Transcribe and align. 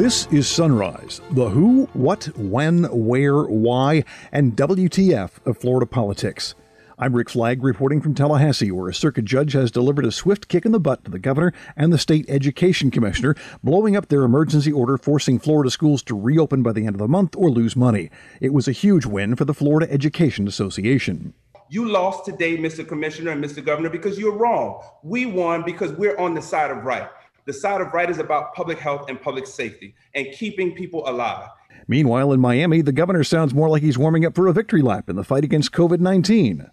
This 0.00 0.26
is 0.28 0.48
Sunrise, 0.48 1.20
the 1.32 1.50
who, 1.50 1.84
what, 1.92 2.24
when, 2.34 2.84
where, 2.84 3.42
why, 3.42 4.04
and 4.32 4.56
WTF 4.56 5.32
of 5.44 5.58
Florida 5.58 5.84
politics. 5.84 6.54
I'm 6.98 7.14
Rick 7.14 7.28
Flagg 7.28 7.62
reporting 7.62 8.00
from 8.00 8.14
Tallahassee, 8.14 8.70
where 8.70 8.88
a 8.88 8.94
circuit 8.94 9.26
judge 9.26 9.52
has 9.52 9.70
delivered 9.70 10.06
a 10.06 10.10
swift 10.10 10.48
kick 10.48 10.64
in 10.64 10.72
the 10.72 10.80
butt 10.80 11.04
to 11.04 11.10
the 11.10 11.18
governor 11.18 11.52
and 11.76 11.92
the 11.92 11.98
state 11.98 12.24
education 12.30 12.90
commissioner, 12.90 13.34
blowing 13.62 13.94
up 13.94 14.08
their 14.08 14.22
emergency 14.22 14.72
order 14.72 14.96
forcing 14.96 15.38
Florida 15.38 15.70
schools 15.70 16.02
to 16.04 16.18
reopen 16.18 16.62
by 16.62 16.72
the 16.72 16.86
end 16.86 16.94
of 16.94 16.98
the 17.00 17.06
month 17.06 17.36
or 17.36 17.50
lose 17.50 17.76
money. 17.76 18.08
It 18.40 18.54
was 18.54 18.66
a 18.66 18.72
huge 18.72 19.04
win 19.04 19.36
for 19.36 19.44
the 19.44 19.52
Florida 19.52 19.92
Education 19.92 20.48
Association. 20.48 21.34
You 21.68 21.86
lost 21.86 22.24
today, 22.24 22.56
Mr. 22.56 22.88
Commissioner 22.88 23.32
and 23.32 23.44
Mr. 23.44 23.62
Governor, 23.62 23.90
because 23.90 24.18
you're 24.18 24.38
wrong. 24.38 24.82
We 25.02 25.26
won 25.26 25.62
because 25.62 25.92
we're 25.92 26.16
on 26.16 26.32
the 26.32 26.40
side 26.40 26.70
of 26.70 26.84
right. 26.84 27.06
The 27.50 27.54
side 27.54 27.80
of 27.80 27.92
right 27.92 28.08
is 28.08 28.18
about 28.18 28.54
public 28.54 28.78
health 28.78 29.08
and 29.08 29.20
public 29.20 29.44
safety 29.44 29.96
and 30.14 30.28
keeping 30.30 30.72
people 30.72 31.02
alive. 31.08 31.48
Meanwhile, 31.88 32.32
in 32.32 32.38
Miami, 32.38 32.80
the 32.80 32.92
governor 32.92 33.24
sounds 33.24 33.52
more 33.52 33.68
like 33.68 33.82
he's 33.82 33.98
warming 33.98 34.24
up 34.24 34.36
for 34.36 34.46
a 34.46 34.52
victory 34.52 34.82
lap 34.82 35.10
in 35.10 35.16
the 35.16 35.24
fight 35.24 35.42
against 35.42 35.72
COVID 35.72 35.98
19. 35.98 36.70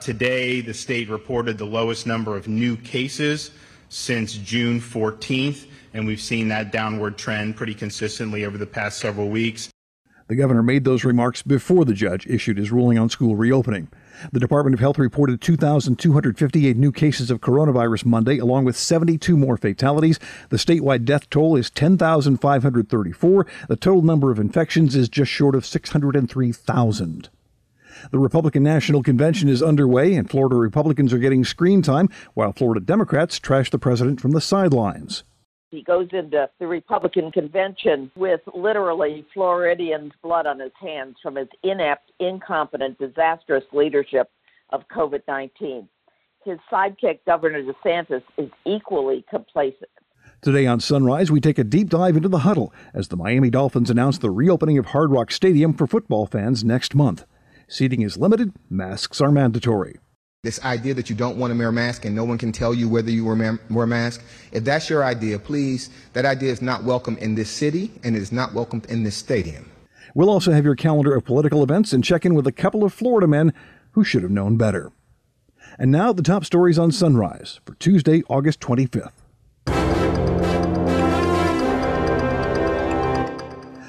Today, 0.00 0.60
the 0.60 0.74
state 0.74 1.08
reported 1.08 1.56
the 1.56 1.66
lowest 1.66 2.04
number 2.04 2.36
of 2.36 2.48
new 2.48 2.76
cases 2.76 3.52
since 3.90 4.32
June 4.32 4.80
14th, 4.80 5.68
and 5.94 6.04
we've 6.04 6.20
seen 6.20 6.48
that 6.48 6.72
downward 6.72 7.16
trend 7.16 7.54
pretty 7.54 7.74
consistently 7.74 8.44
over 8.44 8.58
the 8.58 8.66
past 8.66 8.98
several 8.98 9.28
weeks. 9.28 9.70
The 10.26 10.34
governor 10.34 10.64
made 10.64 10.82
those 10.82 11.04
remarks 11.04 11.42
before 11.42 11.84
the 11.84 11.94
judge 11.94 12.26
issued 12.26 12.58
his 12.58 12.72
ruling 12.72 12.98
on 12.98 13.08
school 13.08 13.36
reopening. 13.36 13.86
The 14.32 14.40
Department 14.40 14.74
of 14.74 14.80
Health 14.80 14.98
reported 14.98 15.40
2,258 15.40 16.76
new 16.76 16.92
cases 16.92 17.30
of 17.30 17.40
coronavirus 17.40 18.04
Monday, 18.04 18.38
along 18.38 18.64
with 18.64 18.76
72 18.76 19.36
more 19.36 19.56
fatalities. 19.56 20.18
The 20.50 20.56
statewide 20.56 21.04
death 21.04 21.30
toll 21.30 21.56
is 21.56 21.70
10,534. 21.70 23.46
The 23.68 23.76
total 23.76 24.02
number 24.02 24.30
of 24.30 24.38
infections 24.38 24.96
is 24.96 25.08
just 25.08 25.30
short 25.30 25.54
of 25.54 25.64
603,000. 25.64 27.28
The 28.10 28.18
Republican 28.18 28.62
National 28.62 29.02
Convention 29.02 29.48
is 29.48 29.62
underway, 29.62 30.14
and 30.14 30.30
Florida 30.30 30.56
Republicans 30.56 31.12
are 31.12 31.18
getting 31.18 31.44
screen 31.44 31.82
time, 31.82 32.08
while 32.34 32.52
Florida 32.52 32.80
Democrats 32.80 33.38
trash 33.38 33.70
the 33.70 33.78
president 33.78 34.20
from 34.20 34.32
the 34.32 34.40
sidelines. 34.40 35.24
He 35.70 35.82
goes 35.82 36.08
into 36.12 36.48
the 36.58 36.66
Republican 36.66 37.30
convention 37.30 38.10
with 38.16 38.40
literally 38.54 39.26
Floridians' 39.34 40.12
blood 40.22 40.46
on 40.46 40.60
his 40.60 40.72
hands 40.80 41.16
from 41.22 41.36
his 41.36 41.48
inept, 41.62 42.10
incompetent, 42.18 42.98
disastrous 42.98 43.64
leadership 43.72 44.30
of 44.70 44.88
COVID 44.88 45.22
19. 45.28 45.88
His 46.44 46.58
sidekick, 46.72 47.20
Governor 47.26 47.62
DeSantis, 47.62 48.22
is 48.38 48.50
equally 48.64 49.24
complacent. 49.28 49.90
Today 50.40 50.66
on 50.66 50.80
Sunrise, 50.80 51.30
we 51.30 51.40
take 51.40 51.58
a 51.58 51.64
deep 51.64 51.88
dive 51.90 52.16
into 52.16 52.28
the 52.28 52.38
huddle 52.38 52.72
as 52.94 53.08
the 53.08 53.16
Miami 53.16 53.50
Dolphins 53.50 53.90
announce 53.90 54.18
the 54.18 54.30
reopening 54.30 54.78
of 54.78 54.86
Hard 54.86 55.10
Rock 55.10 55.30
Stadium 55.30 55.74
for 55.74 55.86
football 55.86 56.26
fans 56.26 56.64
next 56.64 56.94
month. 56.94 57.26
Seating 57.66 58.02
is 58.02 58.16
limited, 58.16 58.52
masks 58.70 59.20
are 59.20 59.32
mandatory. 59.32 59.98
This 60.44 60.64
idea 60.64 60.94
that 60.94 61.10
you 61.10 61.16
don't 61.16 61.36
want 61.36 61.52
to 61.52 61.58
wear 61.58 61.70
a 61.70 61.72
mask 61.72 62.04
and 62.04 62.14
no 62.14 62.22
one 62.22 62.38
can 62.38 62.52
tell 62.52 62.72
you 62.72 62.88
whether 62.88 63.10
you 63.10 63.24
wear 63.24 63.58
a 63.82 63.86
mask, 63.88 64.22
if 64.52 64.62
that's 64.62 64.88
your 64.88 65.02
idea, 65.02 65.36
please, 65.36 65.90
that 66.12 66.24
idea 66.24 66.52
is 66.52 66.62
not 66.62 66.84
welcome 66.84 67.18
in 67.18 67.34
this 67.34 67.50
city 67.50 67.90
and 68.04 68.14
it 68.14 68.22
is 68.22 68.30
not 68.30 68.54
welcomed 68.54 68.86
in 68.86 69.02
this 69.02 69.16
stadium. 69.16 69.68
We'll 70.14 70.30
also 70.30 70.52
have 70.52 70.64
your 70.64 70.76
calendar 70.76 71.12
of 71.16 71.24
political 71.24 71.64
events 71.64 71.92
and 71.92 72.04
check 72.04 72.24
in 72.24 72.34
with 72.34 72.46
a 72.46 72.52
couple 72.52 72.84
of 72.84 72.94
Florida 72.94 73.26
men 73.26 73.52
who 73.92 74.04
should 74.04 74.22
have 74.22 74.30
known 74.30 74.56
better. 74.56 74.92
And 75.76 75.90
now 75.90 76.12
the 76.12 76.22
top 76.22 76.44
stories 76.44 76.78
on 76.78 76.92
Sunrise 76.92 77.58
for 77.66 77.74
Tuesday, 77.74 78.22
August 78.28 78.60
25th. 78.60 79.10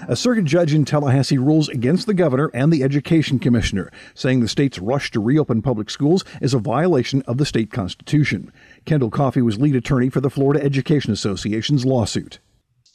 A 0.09 0.15
circuit 0.15 0.45
judge 0.45 0.73
in 0.73 0.85
Tallahassee 0.85 1.37
rules 1.37 1.69
against 1.69 2.07
the 2.07 2.15
governor 2.15 2.49
and 2.51 2.73
the 2.73 2.81
education 2.81 3.37
commissioner, 3.37 3.91
saying 4.15 4.39
the 4.39 4.47
state's 4.47 4.79
rush 4.79 5.11
to 5.11 5.19
reopen 5.19 5.61
public 5.61 5.91
schools 5.91 6.25
is 6.41 6.55
a 6.55 6.57
violation 6.57 7.21
of 7.27 7.37
the 7.37 7.45
state 7.45 7.69
constitution. 7.69 8.51
Kendall 8.85 9.11
Coffey 9.11 9.43
was 9.43 9.59
lead 9.59 9.75
attorney 9.75 10.09
for 10.09 10.19
the 10.19 10.31
Florida 10.31 10.65
Education 10.65 11.11
Association's 11.11 11.85
lawsuit. 11.85 12.39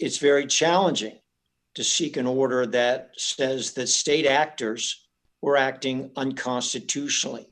It's 0.00 0.18
very 0.18 0.44
challenging 0.48 1.20
to 1.76 1.84
seek 1.84 2.16
an 2.16 2.26
order 2.26 2.66
that 2.66 3.10
says 3.16 3.74
that 3.74 3.86
state 3.86 4.26
actors 4.26 5.06
were 5.40 5.56
acting 5.56 6.10
unconstitutionally. 6.16 7.46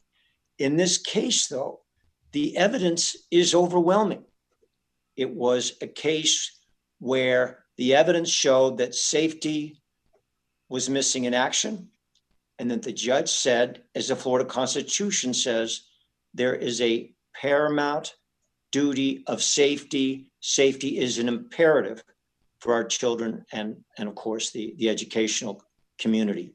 In 0.58 0.76
this 0.76 0.98
case, 0.98 1.46
though, 1.46 1.82
the 2.32 2.56
evidence 2.56 3.14
is 3.30 3.54
overwhelming. 3.54 4.24
It 5.16 5.30
was 5.30 5.74
a 5.80 5.86
case 5.86 6.50
where 6.98 7.61
the 7.76 7.94
evidence 7.94 8.30
showed 8.30 8.78
that 8.78 8.94
safety 8.94 9.80
was 10.68 10.90
missing 10.90 11.24
in 11.24 11.34
action, 11.34 11.88
and 12.58 12.70
that 12.70 12.82
the 12.82 12.92
judge 12.92 13.30
said, 13.30 13.82
as 13.94 14.08
the 14.08 14.16
Florida 14.16 14.48
Constitution 14.48 15.34
says, 15.34 15.82
there 16.34 16.54
is 16.54 16.80
a 16.80 17.12
paramount 17.34 18.14
duty 18.70 19.22
of 19.26 19.42
safety. 19.42 20.28
Safety 20.40 20.98
is 20.98 21.18
an 21.18 21.28
imperative 21.28 22.02
for 22.60 22.72
our 22.72 22.84
children 22.84 23.44
and, 23.52 23.76
and 23.98 24.08
of 24.08 24.14
course, 24.14 24.50
the, 24.50 24.74
the 24.78 24.88
educational 24.88 25.62
community. 25.98 26.54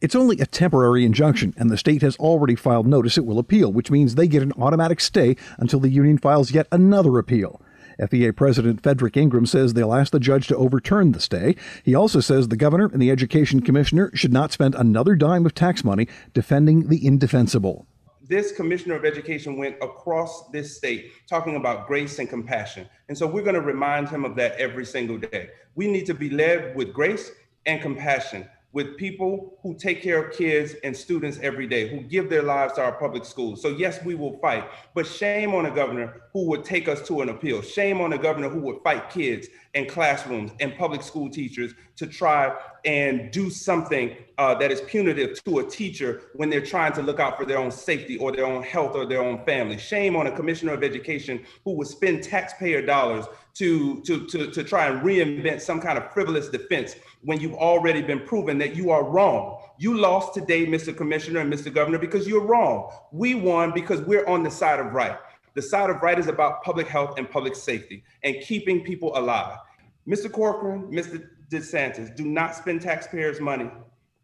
It's 0.00 0.14
only 0.14 0.38
a 0.40 0.46
temporary 0.46 1.04
injunction, 1.04 1.54
and 1.56 1.70
the 1.70 1.78
state 1.78 2.02
has 2.02 2.16
already 2.16 2.56
filed 2.56 2.86
notice 2.86 3.16
it 3.16 3.24
will 3.24 3.38
appeal, 3.38 3.72
which 3.72 3.90
means 3.90 4.14
they 4.14 4.26
get 4.26 4.42
an 4.42 4.52
automatic 4.58 5.00
stay 5.00 5.36
until 5.58 5.80
the 5.80 5.88
union 5.88 6.18
files 6.18 6.50
yet 6.50 6.66
another 6.72 7.18
appeal. 7.18 7.62
FEA 8.10 8.32
President 8.32 8.82
Frederick 8.82 9.16
Ingram 9.16 9.46
says 9.46 9.74
they'll 9.74 9.94
ask 9.94 10.12
the 10.12 10.20
judge 10.20 10.46
to 10.48 10.56
overturn 10.56 11.12
the 11.12 11.20
stay. 11.20 11.56
He 11.82 11.94
also 11.94 12.20
says 12.20 12.48
the 12.48 12.56
governor 12.56 12.90
and 12.92 13.00
the 13.00 13.10
education 13.10 13.60
commissioner 13.60 14.10
should 14.14 14.32
not 14.32 14.52
spend 14.52 14.74
another 14.74 15.14
dime 15.16 15.46
of 15.46 15.54
tax 15.54 15.84
money 15.84 16.08
defending 16.32 16.88
the 16.88 17.06
indefensible. 17.06 17.86
This 18.26 18.52
commissioner 18.52 18.94
of 18.94 19.04
education 19.04 19.58
went 19.58 19.76
across 19.82 20.48
this 20.48 20.76
state 20.76 21.12
talking 21.28 21.56
about 21.56 21.86
grace 21.86 22.18
and 22.18 22.28
compassion. 22.28 22.88
And 23.08 23.18
so 23.18 23.26
we're 23.26 23.42
going 23.42 23.54
to 23.54 23.60
remind 23.60 24.08
him 24.08 24.24
of 24.24 24.34
that 24.36 24.52
every 24.56 24.86
single 24.86 25.18
day. 25.18 25.50
We 25.74 25.88
need 25.88 26.06
to 26.06 26.14
be 26.14 26.30
led 26.30 26.74
with 26.74 26.92
grace 26.92 27.30
and 27.66 27.82
compassion 27.82 28.48
with 28.74 28.96
people 28.96 29.56
who 29.62 29.72
take 29.72 30.02
care 30.02 30.22
of 30.22 30.36
kids 30.36 30.74
and 30.82 30.94
students 30.94 31.38
every 31.40 31.66
day, 31.66 31.88
who 31.88 32.02
give 32.02 32.28
their 32.28 32.42
lives 32.42 32.72
to 32.74 32.82
our 32.82 32.92
public 32.92 33.24
schools. 33.24 33.62
So, 33.62 33.68
yes, 33.68 34.04
we 34.04 34.16
will 34.16 34.36
fight, 34.40 34.68
but 34.94 35.06
shame 35.06 35.54
on 35.54 35.66
a 35.66 35.70
governor 35.70 36.22
who 36.32 36.48
would 36.48 36.64
take 36.64 36.88
us 36.88 37.06
to 37.06 37.22
an 37.22 37.28
appeal. 37.28 37.62
Shame 37.62 38.00
on 38.00 38.12
a 38.12 38.18
governor 38.18 38.48
who 38.48 38.58
would 38.62 38.82
fight 38.82 39.10
kids 39.10 39.46
and 39.74 39.88
classrooms 39.88 40.50
and 40.58 40.76
public 40.76 41.02
school 41.02 41.30
teachers 41.30 41.72
to 41.96 42.08
try 42.08 42.52
and 42.84 43.30
do 43.30 43.48
something 43.48 44.16
uh, 44.38 44.54
that 44.56 44.72
is 44.72 44.80
punitive 44.82 45.42
to 45.44 45.60
a 45.60 45.64
teacher 45.64 46.22
when 46.34 46.50
they're 46.50 46.60
trying 46.64 46.92
to 46.92 47.02
look 47.02 47.20
out 47.20 47.38
for 47.38 47.44
their 47.44 47.58
own 47.58 47.70
safety 47.70 48.18
or 48.18 48.32
their 48.32 48.44
own 48.44 48.62
health 48.62 48.96
or 48.96 49.06
their 49.06 49.22
own 49.22 49.44
family. 49.44 49.78
Shame 49.78 50.16
on 50.16 50.26
a 50.26 50.32
commissioner 50.32 50.72
of 50.72 50.82
education 50.82 51.44
who 51.64 51.72
would 51.76 51.86
spend 51.86 52.24
taxpayer 52.24 52.84
dollars 52.84 53.24
to, 53.54 54.00
to, 54.02 54.26
to, 54.26 54.50
to 54.50 54.64
try 54.64 54.88
and 54.88 55.02
reinvent 55.02 55.60
some 55.60 55.80
kind 55.80 55.96
of 55.96 56.12
frivolous 56.12 56.48
defense 56.48 56.96
when 57.22 57.40
you've 57.40 57.54
already 57.54 58.02
been 58.02 58.20
proven 58.20 58.58
that 58.58 58.74
you 58.74 58.90
are 58.90 59.04
wrong. 59.04 59.60
You 59.78 59.96
lost 59.96 60.34
today, 60.34 60.66
Mr. 60.66 60.96
Commissioner 60.96 61.40
and 61.40 61.52
Mr. 61.52 61.72
Governor, 61.72 61.98
because 61.98 62.26
you're 62.26 62.44
wrong. 62.44 62.92
We 63.12 63.34
won 63.34 63.72
because 63.72 64.00
we're 64.02 64.26
on 64.26 64.42
the 64.42 64.50
side 64.50 64.80
of 64.80 64.92
right. 64.92 65.16
The 65.54 65.62
side 65.62 65.88
of 65.88 66.02
right 66.02 66.18
is 66.18 66.26
about 66.26 66.64
public 66.64 66.88
health 66.88 67.16
and 67.16 67.30
public 67.30 67.54
safety 67.54 68.02
and 68.24 68.36
keeping 68.42 68.82
people 68.82 69.16
alive. 69.16 69.58
Mr. 70.06 70.30
Corcoran, 70.30 70.90
Mr. 70.90 71.28
DeSantis, 71.50 72.14
do 72.14 72.24
not 72.24 72.56
spend 72.56 72.82
taxpayers' 72.82 73.40
money 73.40 73.70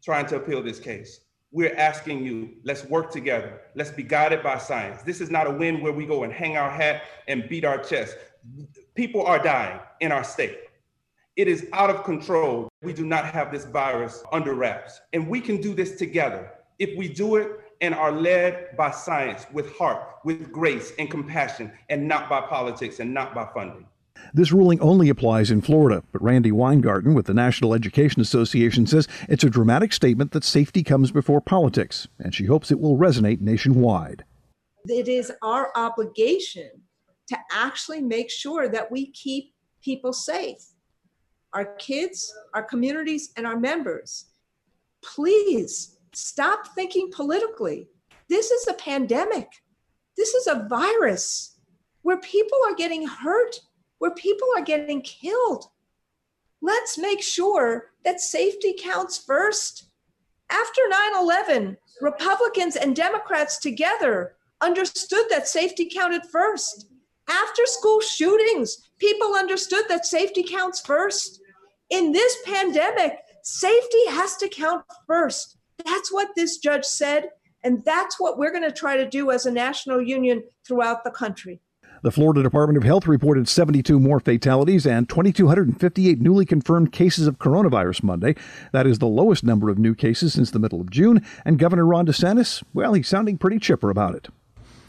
trying 0.02 0.26
to 0.26 0.36
appeal 0.36 0.62
this 0.62 0.80
case. 0.80 1.20
We're 1.52 1.74
asking 1.76 2.24
you, 2.24 2.50
let's 2.64 2.84
work 2.84 3.10
together. 3.10 3.60
Let's 3.74 3.90
be 3.90 4.02
guided 4.02 4.42
by 4.42 4.58
science. 4.58 5.02
This 5.02 5.20
is 5.20 5.30
not 5.30 5.46
a 5.46 5.50
win 5.50 5.80
where 5.80 5.92
we 5.92 6.06
go 6.06 6.22
and 6.22 6.32
hang 6.32 6.56
our 6.56 6.70
hat 6.70 7.02
and 7.28 7.48
beat 7.48 7.64
our 7.64 7.78
chest. 7.78 8.16
People 8.94 9.24
are 9.24 9.42
dying 9.42 9.80
in 10.00 10.12
our 10.12 10.24
state. 10.24 10.58
It 11.36 11.48
is 11.48 11.66
out 11.72 11.90
of 11.90 12.04
control. 12.04 12.68
We 12.82 12.92
do 12.92 13.06
not 13.06 13.24
have 13.24 13.50
this 13.50 13.64
virus 13.64 14.22
under 14.32 14.54
wraps. 14.54 15.00
And 15.12 15.28
we 15.28 15.40
can 15.40 15.60
do 15.60 15.74
this 15.74 15.96
together. 15.96 16.50
If 16.78 16.96
we 16.98 17.08
do 17.08 17.36
it 17.36 17.60
and 17.80 17.94
are 17.94 18.12
led 18.12 18.76
by 18.76 18.90
science 18.90 19.46
with 19.52 19.74
heart, 19.76 20.02
with 20.24 20.52
grace 20.52 20.92
and 20.98 21.10
compassion, 21.10 21.72
and 21.88 22.06
not 22.06 22.28
by 22.28 22.40
politics 22.42 23.00
and 23.00 23.14
not 23.14 23.34
by 23.34 23.48
funding. 23.54 23.86
This 24.34 24.52
ruling 24.52 24.80
only 24.80 25.08
applies 25.08 25.50
in 25.50 25.62
Florida, 25.62 26.02
but 26.12 26.22
Randi 26.22 26.52
Weingarten 26.52 27.14
with 27.14 27.26
the 27.26 27.34
National 27.34 27.74
Education 27.74 28.20
Association 28.20 28.86
says 28.86 29.08
it's 29.28 29.44
a 29.44 29.50
dramatic 29.50 29.92
statement 29.92 30.32
that 30.32 30.44
safety 30.44 30.82
comes 30.82 31.10
before 31.10 31.40
politics, 31.40 32.06
and 32.18 32.34
she 32.34 32.44
hopes 32.46 32.70
it 32.70 32.80
will 32.80 32.98
resonate 32.98 33.40
nationwide. 33.40 34.24
It 34.84 35.08
is 35.08 35.32
our 35.42 35.72
obligation 35.74 36.70
to 37.30 37.38
actually 37.52 38.02
make 38.02 38.28
sure 38.28 38.68
that 38.68 38.90
we 38.90 39.10
keep 39.12 39.54
people 39.82 40.12
safe 40.12 40.66
our 41.52 41.74
kids, 41.76 42.32
our 42.54 42.62
communities, 42.62 43.32
and 43.36 43.44
our 43.44 43.58
members. 43.58 44.26
Please 45.02 45.98
stop 46.12 46.68
thinking 46.76 47.10
politically. 47.12 47.88
This 48.28 48.52
is 48.52 48.68
a 48.68 48.74
pandemic. 48.74 49.48
This 50.16 50.32
is 50.34 50.46
a 50.46 50.66
virus 50.68 51.58
where 52.02 52.20
people 52.20 52.58
are 52.68 52.74
getting 52.76 53.04
hurt, 53.04 53.58
where 53.98 54.14
people 54.14 54.46
are 54.56 54.62
getting 54.62 55.02
killed. 55.02 55.64
let's 56.62 56.98
make 56.98 57.22
sure 57.22 57.90
that 58.04 58.20
safety 58.20 58.76
counts 58.78 59.18
first. 59.18 59.90
After 60.50 60.82
9 60.88 60.98
11, 61.20 61.76
Republicans 62.00 62.76
and 62.76 62.94
Democrats 62.94 63.58
together 63.58 64.36
understood 64.60 65.26
that 65.30 65.48
safety 65.48 65.90
counted 65.92 66.22
first. 66.26 66.90
After 67.30 67.64
school 67.64 68.00
shootings, 68.00 68.90
people 68.98 69.36
understood 69.36 69.84
that 69.88 70.04
safety 70.04 70.42
counts 70.42 70.80
first. 70.80 71.40
In 71.88 72.10
this 72.10 72.36
pandemic, 72.44 73.18
safety 73.44 74.06
has 74.08 74.36
to 74.38 74.48
count 74.48 74.84
first. 75.06 75.56
That's 75.84 76.12
what 76.12 76.30
this 76.34 76.58
judge 76.58 76.84
said. 76.84 77.28
And 77.62 77.84
that's 77.84 78.18
what 78.18 78.36
we're 78.36 78.50
going 78.50 78.68
to 78.68 78.72
try 78.72 78.96
to 78.96 79.08
do 79.08 79.30
as 79.30 79.46
a 79.46 79.52
national 79.52 80.02
union 80.02 80.42
throughout 80.66 81.04
the 81.04 81.10
country. 81.10 81.60
The 82.02 82.10
Florida 82.10 82.42
Department 82.42 82.78
of 82.78 82.82
Health 82.82 83.06
reported 83.06 83.46
72 83.46 84.00
more 84.00 84.20
fatalities 84.20 84.86
and 84.86 85.08
2,258 85.08 86.20
newly 86.20 86.46
confirmed 86.46 86.92
cases 86.92 87.26
of 87.26 87.38
coronavirus 87.38 88.02
Monday. 88.02 88.34
That 88.72 88.86
is 88.86 88.98
the 88.98 89.06
lowest 89.06 89.44
number 89.44 89.68
of 89.68 89.78
new 89.78 89.94
cases 89.94 90.32
since 90.32 90.50
the 90.50 90.58
middle 90.58 90.80
of 90.80 90.90
June. 90.90 91.24
And 91.44 91.58
Governor 91.58 91.84
Ron 91.84 92.06
DeSantis, 92.06 92.64
well, 92.72 92.94
he's 92.94 93.06
sounding 93.06 93.36
pretty 93.38 93.58
chipper 93.58 93.90
about 93.90 94.14
it 94.14 94.28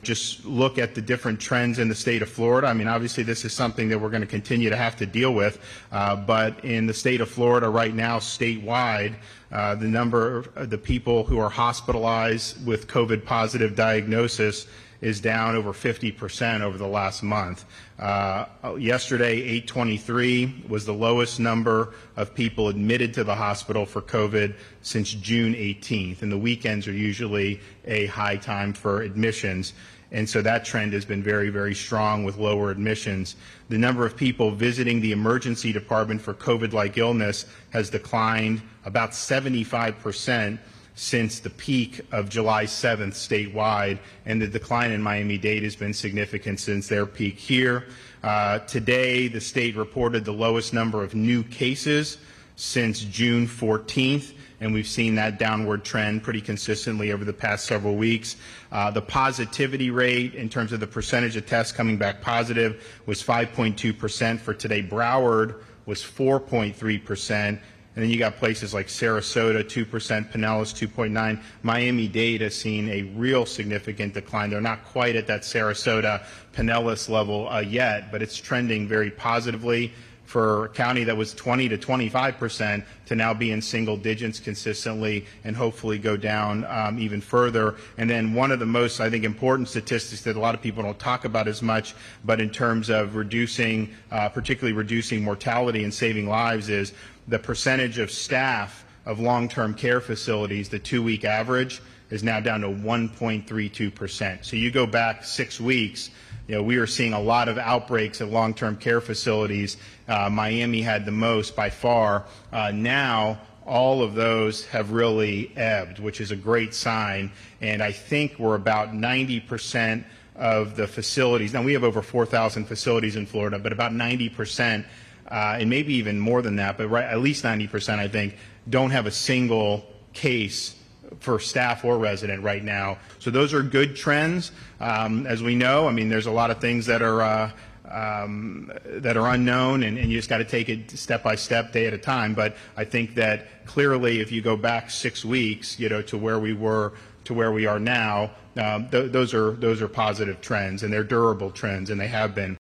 just 0.04 0.46
look 0.46 0.78
at 0.78 0.96
the 0.96 1.02
different 1.02 1.40
trends 1.40 1.80
in 1.80 1.88
the 1.88 1.96
state 1.96 2.22
of 2.22 2.30
Florida. 2.30 2.68
I 2.68 2.74
mean, 2.74 2.88
obviously, 2.88 3.24
this 3.24 3.46
is 3.46 3.54
something 3.54 3.90
that 3.90 4.00
we're 4.00 4.10
going 4.10 4.22
to 4.22 4.28
continue 4.28 4.70
to 4.70 4.76
have 4.76 4.96
to 4.98 5.06
deal 5.06 5.34
with. 5.34 5.60
Uh, 5.92 6.16
but 6.16 6.64
in 6.66 6.88
the 6.88 6.94
state 6.94 7.22
of 7.22 7.30
Florida 7.30 7.70
right 7.70 7.94
now, 7.94 8.20
statewide, 8.20 9.16
uh, 9.52 9.76
the 9.76 9.88
number 9.88 10.46
of 10.56 10.70
the 10.70 10.78
people 10.78 11.24
who 11.24 11.38
are 11.38 11.50
hospitalized 11.50 12.66
with 12.66 12.88
COVID 12.88 13.26
positive 13.26 13.76
diagnosis 13.76 14.68
is 15.02 15.20
down 15.20 15.56
over 15.56 15.74
50% 15.74 16.62
over 16.62 16.78
the 16.78 16.88
last 16.88 17.24
month. 17.24 17.66
Uh, 18.00 18.46
yesterday, 18.78 19.34
823 19.42 20.66
was 20.70 20.86
the 20.86 20.94
lowest 20.94 21.40
number 21.40 21.94
of 22.16 22.34
people 22.34 22.70
admitted 22.70 23.14
to 23.16 23.24
the 23.24 23.36
hospital 23.36 23.86
for 23.86 24.02
COVID 24.02 24.56
since 24.82 25.12
June 25.12 25.54
18th. 25.56 26.22
And 26.22 26.32
the 26.32 26.38
weekends 26.38 26.88
are 26.88 26.94
usually 26.94 27.60
a 27.86 28.06
high 28.08 28.38
time 28.38 28.74
for 28.74 29.02
admissions. 29.02 29.74
And 30.12 30.30
so 30.30 30.42
that 30.42 30.66
trend 30.66 30.94
has 30.94 31.06
been 31.06 31.24
very, 31.24 31.50
very 31.50 31.74
strong 31.74 32.26
with 32.26 32.38
lower 32.38 32.70
admissions. 32.70 33.38
The 33.70 33.78
number 33.78 34.06
of 34.06 34.18
people 34.18 34.52
visiting 34.52 35.00
the 35.00 35.14
emergency 35.14 35.72
department 35.72 36.22
for 36.22 36.34
COVID 36.34 36.74
like 36.74 36.98
illness 36.98 37.46
has 37.70 37.90
declined 37.90 38.62
about 38.84 39.16
75 39.16 39.98
percent 40.00 40.60
since 40.96 41.40
the 41.40 41.50
peak 41.50 42.02
of 42.12 42.30
July 42.30 42.66
7th 42.66 43.14
statewide, 43.14 44.00
and 44.26 44.42
the 44.42 44.48
decline 44.48 44.92
in 44.92 45.02
Miami 45.02 45.38
Dade 45.38 45.64
has 45.64 45.76
been 45.76 45.94
significant 45.94 46.60
since 46.60 46.88
their 46.88 47.06
peak 47.06 47.38
here. 47.38 47.88
Uh, 48.24 48.60
today, 48.60 49.28
the 49.28 49.42
state 49.42 49.76
reported 49.76 50.26
the 50.26 50.32
lowest 50.32 50.74
number 50.74 51.04
of 51.04 51.16
new 51.16 51.44
cases 51.44 52.18
since 52.56 53.00
June 53.00 53.48
14th, 53.48 54.34
and 54.60 54.72
we've 54.74 54.88
seen 54.88 55.16
that 55.16 55.40
downward 55.40 55.84
trend 55.84 56.22
pretty 56.22 56.42
consistently 56.42 57.12
over 57.12 57.26
the 57.26 57.34
past 57.34 57.66
several 57.66 57.96
weeks. 57.96 58.36
Uh, 58.72 58.92
the 58.92 59.02
positivity 59.02 59.90
rate 59.90 60.36
in 60.36 60.48
terms 60.48 60.72
of 60.72 60.80
the 60.80 60.86
percentage 60.86 61.36
of 61.36 61.48
tests 61.48 61.72
coming 61.72 61.98
back 61.98 62.22
positive 62.22 63.02
was 63.08 63.24
5.2% 63.24 64.40
for 64.40 64.54
today. 64.54 64.84
Broward 64.84 65.64
was 65.88 66.04
4.3%, 66.04 67.60
and 67.96 68.04
then 68.04 68.10
you 68.10 68.18
got 68.18 68.38
places 68.38 68.74
like 68.74 68.88
Sarasota, 68.88 69.64
2%, 69.64 69.86
Pinellas, 70.32 70.74
2.9. 70.74 71.42
Miami-Dade 71.62 72.40
has 72.40 72.56
seen 72.56 72.88
a 72.90 73.04
real 73.18 73.46
significant 73.46 74.14
decline. 74.14 74.50
They're 74.50 74.62
not 74.62 74.86
quite 74.86 75.18
at 75.18 75.28
that 75.28 75.42
Sarasota, 75.42 76.24
Pinellas 76.54 77.10
level 77.10 77.50
uh, 77.50 77.60
yet, 77.60 78.10
but 78.10 78.22
it's 78.22 78.38
trending 78.38 78.88
very 78.88 79.12
positively 79.12 79.92
for 80.32 80.66
a 80.66 80.70
county 80.70 81.04
that 81.04 81.18
was 81.18 81.34
20 81.34 81.68
to 81.68 81.78
25 81.78 82.38
percent 82.38 82.86
to 83.06 83.16
now 83.16 83.34
be 83.34 83.52
in 83.52 83.62
single 83.62 83.98
digits 83.98 84.40
consistently 84.40 85.26
and 85.44 85.58
hopefully 85.58 86.00
go 86.00 86.16
down 86.16 86.64
um, 86.70 86.98
even 86.98 87.20
further. 87.20 87.76
And 87.98 88.10
then 88.10 88.34
one 88.34 88.50
of 88.50 88.60
the 88.60 88.66
most, 88.66 89.02
I 89.02 89.10
think, 89.10 89.26
important 89.26 89.68
statistics 89.68 90.22
that 90.22 90.38
a 90.38 90.40
lot 90.40 90.56
of 90.56 90.62
people 90.62 90.84
don't 90.84 90.98
talk 90.98 91.26
about 91.26 91.50
as 91.50 91.62
much, 91.62 91.94
but 92.24 92.40
in 92.40 92.50
terms 92.50 92.90
of 92.90 93.18
reducing, 93.18 93.94
uh, 94.10 94.30
particularly 94.30 94.72
reducing 94.72 95.22
mortality 95.22 95.84
and 95.84 95.94
saving 95.94 96.30
lives, 96.30 96.70
is 96.70 96.94
the 97.28 97.40
percentage 97.40 97.98
of 97.98 98.12
staff 98.12 98.86
of 99.06 99.20
long-term 99.20 99.74
care 99.74 100.02
facilities, 100.02 100.70
the 100.70 100.80
two-week 100.80 101.26
average, 101.26 101.82
is 102.10 102.24
now 102.24 102.40
down 102.40 102.62
to 102.62 102.68
1.32%. 102.68 104.46
So 104.46 104.56
you 104.56 104.70
go 104.70 104.86
back 104.86 105.24
six 105.24 105.60
weeks, 105.60 106.12
you 106.48 106.56
know, 106.56 106.64
we 106.64 106.78
were 106.78 106.88
seeing 106.88 107.14
a 107.14 107.20
lot 107.20 107.48
of 107.48 107.58
outbreaks 107.58 108.20
at 108.20 108.30
long-term 108.30 108.78
care 108.78 109.00
facilities. 109.00 109.78
Uh, 110.08 110.30
Miami 110.30 110.82
had 110.82 111.06
the 111.06 111.12
most 111.12 111.56
by 111.56 111.70
far. 111.70 112.26
Uh, 112.52 112.72
now, 112.72 113.40
all 113.66 114.02
of 114.02 114.16
those 114.16 114.66
have 114.66 114.92
really 114.92 115.56
ebbed, 115.56 116.00
which 116.00 116.20
is 116.20 116.32
a 116.32 116.36
great 116.36 116.74
sign. 116.74 117.32
And 117.62 117.82
I 117.82 117.92
think 117.92 118.38
we're 118.38 118.56
about 118.56 118.92
90% 118.92 120.04
of 120.36 120.76
the 120.76 120.88
facilities. 120.88 121.54
Now, 121.54 121.62
we 121.62 121.74
have 121.74 121.84
over 121.84 122.02
4,000 122.02 122.66
facilities 122.66 123.16
in 123.16 123.26
Florida, 123.26 123.60
but 123.60 123.72
about 123.72 123.92
90% 123.92 124.84
uh, 125.32 125.58
and 125.60 125.70
maybe 125.70 125.94
even 125.94 126.20
more 126.20 126.42
than 126.42 126.58
that, 126.58 126.78
but 126.78 126.90
right, 126.90 127.06
at 127.06 127.20
least 127.20 127.44
90%, 127.44 127.98
I 127.98 128.08
think, 128.08 128.36
don't 128.70 128.92
have 128.92 129.06
a 129.06 129.12
single 129.12 129.86
case 130.14 130.76
for 131.20 131.40
staff 131.40 131.86
or 131.86 131.98
resident 131.98 132.44
right 132.44 132.64
now. 132.64 132.98
So 133.20 133.32
those 133.32 133.54
are 133.54 133.64
good 133.64 133.96
trends. 133.96 134.52
Um, 134.80 135.26
as 135.26 135.42
we 135.42 135.56
know, 135.56 135.88
I 135.88 135.92
mean, 135.92 136.10
there's 136.10 136.26
a 136.26 136.32
lot 136.32 136.52
of 136.52 136.60
things 136.60 136.86
that 136.88 137.02
are 137.02 137.22
uh, 137.22 137.52
um, 137.90 138.72
that 138.86 139.18
are 139.18 139.30
unknown, 139.34 139.84
and, 139.84 139.98
and 139.98 140.10
you 140.10 140.18
just 140.18 140.30
got 140.30 140.38
to 140.38 140.46
take 140.46 140.70
it 140.70 140.92
step 140.92 141.24
by 141.24 141.36
step, 141.36 141.74
day 141.74 141.88
at 141.88 141.94
a 141.94 141.98
time. 141.98 142.34
But 142.34 142.56
I 142.78 142.86
think 142.86 143.16
that 143.16 143.66
clearly, 143.66 144.22
if 144.22 144.32
you 144.32 144.42
go 144.42 144.56
back 144.56 144.90
six 144.90 145.26
weeks, 145.26 145.80
you 145.80 145.90
know, 145.90 146.02
to 146.04 146.18
where 146.18 146.40
we 146.40 146.54
were 146.54 146.94
to 147.26 147.34
where 147.34 147.52
we 147.52 147.66
are 147.66 147.80
now, 147.80 148.32
um, 148.58 148.90
th- 148.90 149.12
those 149.12 149.34
are 149.34 149.52
those 149.52 149.82
are 149.82 149.88
positive 149.88 150.42
trends, 150.42 150.84
and 150.84 150.94
they're 150.94 151.04
durable 151.04 151.52
trends, 151.52 151.90
and 151.90 152.00
they 152.00 152.08
have 152.08 152.34
been. 152.34 152.58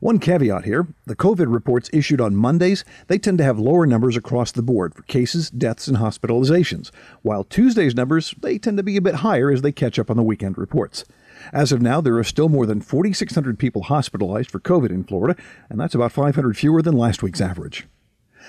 One 0.00 0.18
caveat 0.18 0.64
here 0.64 0.86
the 1.06 1.16
COVID 1.16 1.52
reports 1.52 1.88
issued 1.92 2.20
on 2.20 2.36
Mondays, 2.36 2.84
they 3.06 3.18
tend 3.18 3.38
to 3.38 3.44
have 3.44 3.58
lower 3.58 3.86
numbers 3.86 4.16
across 4.16 4.52
the 4.52 4.62
board 4.62 4.94
for 4.94 5.02
cases, 5.02 5.50
deaths, 5.50 5.88
and 5.88 5.96
hospitalizations, 5.96 6.90
while 7.22 7.44
Tuesday's 7.44 7.94
numbers, 7.94 8.34
they 8.40 8.58
tend 8.58 8.76
to 8.76 8.82
be 8.82 8.96
a 8.96 9.02
bit 9.02 9.16
higher 9.16 9.50
as 9.50 9.62
they 9.62 9.72
catch 9.72 9.98
up 9.98 10.10
on 10.10 10.16
the 10.16 10.22
weekend 10.22 10.58
reports. 10.58 11.04
As 11.52 11.72
of 11.72 11.80
now, 11.80 12.00
there 12.00 12.16
are 12.18 12.24
still 12.24 12.48
more 12.48 12.66
than 12.66 12.80
4,600 12.80 13.58
people 13.58 13.84
hospitalized 13.84 14.50
for 14.50 14.60
COVID 14.60 14.90
in 14.90 15.04
Florida, 15.04 15.40
and 15.70 15.80
that's 15.80 15.94
about 15.94 16.12
500 16.12 16.56
fewer 16.56 16.82
than 16.82 16.96
last 16.96 17.22
week's 17.22 17.40
average. 17.40 17.86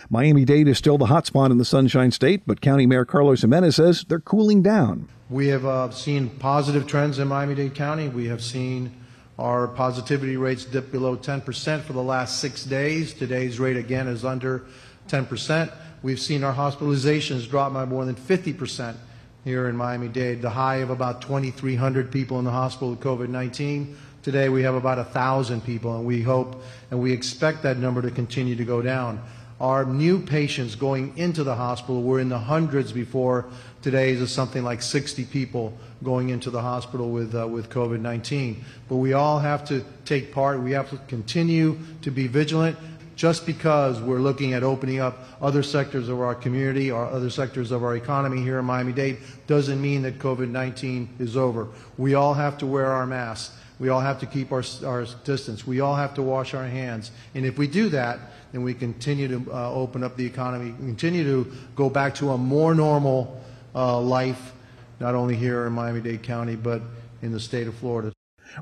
Miami 0.09 0.45
Dade 0.45 0.67
is 0.67 0.77
still 0.77 0.97
the 0.97 1.07
hotspot 1.07 1.51
in 1.51 1.57
the 1.57 1.65
Sunshine 1.65 2.11
State, 2.11 2.43
but 2.45 2.61
County 2.61 2.85
Mayor 2.85 3.05
Carlos 3.05 3.41
Gimenez 3.41 3.75
says 3.75 4.05
they're 4.07 4.19
cooling 4.19 4.61
down. 4.61 5.07
We 5.29 5.47
have 5.47 5.65
uh, 5.65 5.91
seen 5.91 6.29
positive 6.29 6.87
trends 6.87 7.19
in 7.19 7.27
Miami 7.27 7.55
Dade 7.55 7.75
County. 7.75 8.07
We 8.07 8.27
have 8.27 8.43
seen 8.43 8.91
our 9.39 9.67
positivity 9.67 10.35
rates 10.35 10.65
dipped 10.65 10.91
below 10.91 11.15
10% 11.15 11.81
for 11.81 11.93
the 11.93 12.01
last 12.01 12.39
six 12.39 12.63
days. 12.63 13.13
Today's 13.13 13.59
rate 13.59 13.77
again 13.77 14.07
is 14.07 14.25
under 14.25 14.65
10%. 15.07 15.71
We've 16.01 16.19
seen 16.19 16.43
our 16.43 16.53
hospitalizations 16.53 17.49
drop 17.49 17.73
by 17.73 17.85
more 17.85 18.05
than 18.05 18.15
50% 18.15 18.95
here 19.43 19.69
in 19.69 19.77
Miami 19.77 20.07
Dade, 20.07 20.41
the 20.41 20.49
high 20.49 20.77
of 20.77 20.89
about 20.89 21.21
2,300 21.21 22.11
people 22.11 22.39
in 22.39 22.45
the 22.45 22.51
hospital 22.51 22.89
with 22.89 22.99
COVID 22.99 23.29
19. 23.29 23.95
Today 24.23 24.49
we 24.49 24.63
have 24.63 24.75
about 24.75 24.97
1,000 24.97 25.63
people, 25.63 25.95
and 25.95 26.05
we 26.05 26.21
hope 26.21 26.61
and 26.91 26.99
we 26.99 27.13
expect 27.13 27.63
that 27.63 27.77
number 27.77 28.01
to 28.01 28.11
continue 28.11 28.55
to 28.55 28.65
go 28.65 28.81
down. 28.81 29.23
Our 29.61 29.85
new 29.85 30.19
patients 30.19 30.75
going 30.75 31.17
into 31.17 31.43
the 31.43 31.55
hospital 31.55 32.03
were 32.03 32.19
in 32.19 32.29
the 32.29 32.37
hundreds 32.37 32.91
before. 32.91 33.45
Today 33.81 34.11
is 34.11 34.31
something 34.31 34.63
like 34.63 34.81
60 34.81 35.25
people 35.25 35.77
going 36.03 36.29
into 36.29 36.49
the 36.49 36.61
hospital 36.61 37.09
with, 37.09 37.35
uh, 37.35 37.47
with 37.47 37.69
COVID 37.69 37.99
19. 38.01 38.63
But 38.87 38.97
we 38.97 39.13
all 39.13 39.39
have 39.39 39.65
to 39.65 39.83
take 40.05 40.31
part. 40.31 40.61
We 40.61 40.71
have 40.71 40.89
to 40.91 40.97
continue 41.07 41.79
to 42.01 42.11
be 42.11 42.27
vigilant. 42.27 42.77
Just 43.15 43.47
because 43.47 43.99
we're 43.99 44.19
looking 44.19 44.53
at 44.53 44.61
opening 44.61 44.99
up 44.99 45.17
other 45.41 45.63
sectors 45.63 46.07
of 46.07 46.21
our 46.21 46.35
community 46.35 46.91
or 46.91 47.03
other 47.03 47.31
sectors 47.31 47.71
of 47.71 47.83
our 47.83 47.95
economy 47.95 48.43
here 48.43 48.59
in 48.59 48.65
Miami 48.65 48.93
Dade 48.93 49.17
doesn't 49.47 49.81
mean 49.81 50.03
that 50.03 50.19
COVID 50.19 50.49
19 50.49 51.09
is 51.17 51.35
over. 51.35 51.67
We 51.97 52.13
all 52.13 52.35
have 52.35 52.59
to 52.59 52.67
wear 52.67 52.85
our 52.85 53.07
masks. 53.07 53.55
We 53.79 53.89
all 53.89 54.01
have 54.01 54.19
to 54.19 54.27
keep 54.27 54.51
our, 54.51 54.63
our 54.85 55.05
distance. 55.23 55.65
We 55.65 55.79
all 55.79 55.95
have 55.95 56.13
to 56.15 56.21
wash 56.21 56.53
our 56.53 56.65
hands. 56.65 57.11
And 57.33 57.43
if 57.43 57.57
we 57.57 57.67
do 57.67 57.89
that, 57.89 58.19
then 58.51 58.61
we 58.61 58.75
continue 58.75 59.27
to 59.27 59.51
uh, 59.51 59.71
open 59.71 60.03
up 60.03 60.15
the 60.15 60.25
economy, 60.25 60.73
continue 60.77 61.23
to 61.23 61.51
go 61.75 61.89
back 61.89 62.15
to 62.15 62.31
a 62.31 62.37
more 62.37 62.73
normal 62.73 63.41
uh, 63.75 63.99
life 63.99 64.53
not 64.99 65.15
only 65.15 65.35
here 65.35 65.65
in 65.65 65.73
Miami 65.73 66.01
Dade 66.01 66.23
County, 66.23 66.55
but 66.55 66.81
in 67.21 67.31
the 67.31 67.39
state 67.39 67.67
of 67.67 67.75
Florida. 67.75 68.11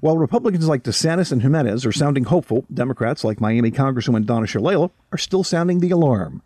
While 0.01 0.17
Republicans 0.17 0.67
like 0.67 0.83
DeSantis 0.83 1.31
and 1.31 1.41
Gimenez 1.41 1.85
are 1.85 1.91
sounding 1.91 2.25
hopeful, 2.25 2.65
Democrats 2.73 3.23
like 3.23 3.39
Miami 3.39 3.71
Congresswoman 3.71 4.25
Donna 4.25 4.47
Shalala 4.47 4.89
are 5.11 5.17
still 5.17 5.43
sounding 5.43 5.79
the 5.79 5.91
alarm. 5.91 6.41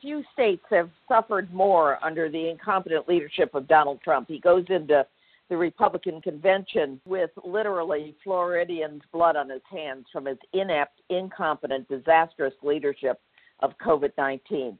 Few 0.00 0.24
states 0.32 0.64
have 0.70 0.90
suffered 1.06 1.52
more 1.54 2.04
under 2.04 2.28
the 2.28 2.48
incompetent 2.48 3.08
leadership 3.08 3.54
of 3.54 3.68
Donald 3.68 4.00
Trump. 4.02 4.28
He 4.28 4.40
goes 4.40 4.64
into 4.68 5.06
the 5.48 5.56
Republican 5.56 6.20
convention 6.20 7.00
with 7.04 7.30
literally 7.44 8.16
Floridians' 8.24 9.02
blood 9.12 9.36
on 9.36 9.48
his 9.48 9.62
hands 9.70 10.06
from 10.12 10.26
his 10.26 10.38
inept, 10.52 11.00
incompetent, 11.08 11.88
disastrous 11.88 12.54
leadership 12.62 13.20
of 13.60 13.72
COVID 13.78 14.12
19. 14.18 14.78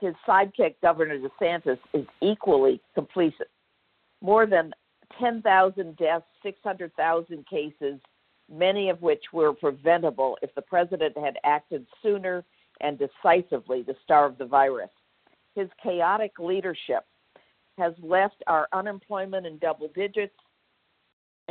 His 0.00 0.14
sidekick, 0.26 0.74
Governor 0.82 1.18
DeSantis, 1.18 1.78
is 1.94 2.06
equally 2.20 2.80
complicit. 2.96 3.48
More 4.20 4.46
than 4.46 4.72
10,000 5.20 5.96
deaths, 5.96 6.26
600,000 6.42 7.46
cases, 7.46 8.00
many 8.50 8.88
of 8.88 9.00
which 9.02 9.22
were 9.32 9.52
preventable 9.52 10.38
if 10.42 10.54
the 10.54 10.62
president 10.62 11.16
had 11.16 11.38
acted 11.44 11.86
sooner 12.02 12.44
and 12.80 12.98
decisively 12.98 13.82
to 13.84 13.94
starve 14.04 14.38
the 14.38 14.44
virus. 14.44 14.90
His 15.54 15.68
chaotic 15.82 16.38
leadership 16.38 17.04
has 17.76 17.92
left 18.02 18.42
our 18.46 18.68
unemployment 18.72 19.46
in 19.46 19.58
double 19.58 19.88
digits, 19.94 20.34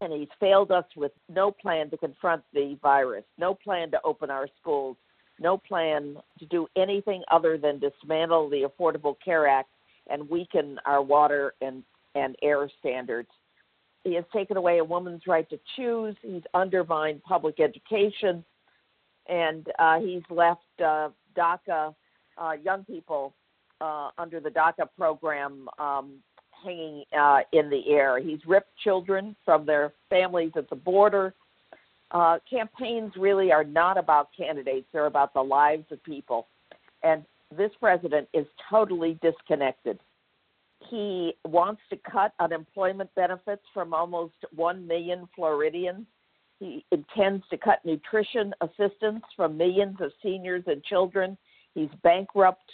and 0.02 0.14
he's 0.14 0.28
failed 0.40 0.72
us 0.72 0.86
with 0.96 1.12
no 1.30 1.52
plan 1.52 1.90
to 1.90 1.98
confront 1.98 2.44
the 2.54 2.78
virus, 2.82 3.24
no 3.38 3.54
plan 3.54 3.92
to 3.92 4.00
open 4.04 4.30
our 4.30 4.48
schools, 4.60 4.98
no 5.40 5.58
plan 5.58 6.18
to 6.40 6.46
do 6.46 6.68
anything 6.76 7.24
other 7.32 7.58
than 7.58 7.80
dismantle 7.80 8.50
the 8.50 8.64
Affordable 8.64 9.16
Care 9.24 9.48
Act 9.48 9.70
and 10.10 10.30
weaken 10.30 10.80
our 10.86 11.02
water 11.02 11.54
and, 11.62 11.84
and 12.18 12.36
air 12.42 12.70
standards. 12.80 13.30
He 14.04 14.14
has 14.16 14.26
taken 14.34 14.58
away 14.58 14.78
a 14.80 14.84
woman's 14.84 15.24
right 15.28 15.50
to 15.50 15.60
choose. 15.76 16.16
He's 16.22 16.44
undermined 16.54 17.24
public 17.24 17.60
education, 17.60 18.44
and 19.28 19.68
uh, 19.80 20.00
he's 20.00 20.24
left 20.30 20.62
uh, 20.84 21.10
DACA 21.36 21.94
uh, 22.38 22.52
young 22.64 22.84
people 22.86 23.34
uh, 23.82 24.10
under 24.18 24.40
the 24.40 24.50
DACA 24.50 24.88
program 24.98 25.68
um, 25.78 26.14
hanging 26.64 27.04
uh, 27.18 27.40
in 27.54 27.70
the 27.70 27.90
air. 27.90 28.20
He's 28.20 28.40
ripped 28.48 28.72
children 28.84 29.36
from 29.46 29.66
their 29.66 29.94
families 30.10 30.52
at 30.56 30.70
the 30.70 30.76
border. 30.76 31.34
Uh, 32.12 32.40
campaigns 32.50 33.12
really 33.18 33.52
are 33.52 33.66
not 33.66 33.98
about 33.98 34.30
candidates, 34.36 34.88
they're 34.94 35.08
about 35.08 35.34
the 35.34 35.42
lives 35.42 35.86
of 35.92 36.02
people. 36.04 36.48
And 37.04 37.26
this 37.56 37.72
president 37.80 38.28
is 38.34 38.46
totally 38.70 39.20
disconnected. 39.22 40.00
He 40.90 41.34
wants 41.46 41.82
to 41.90 41.98
cut 41.98 42.34
unemployment 42.40 43.14
benefits 43.16 43.64
from 43.74 43.94
almost 43.94 44.36
1 44.56 44.88
million 44.88 45.28
Floridians. 45.36 46.06
He 46.60 46.86
intends 46.92 47.44
to 47.50 47.58
cut 47.58 47.84
nutrition 47.86 48.54
assistance 48.62 49.24
from 49.36 49.58
millions 49.58 49.98
of 50.02 50.12
seniors 50.24 50.64
and 50.68 50.84
children. 50.84 51.38
He's 51.74 51.90
bankrupt 52.04 52.72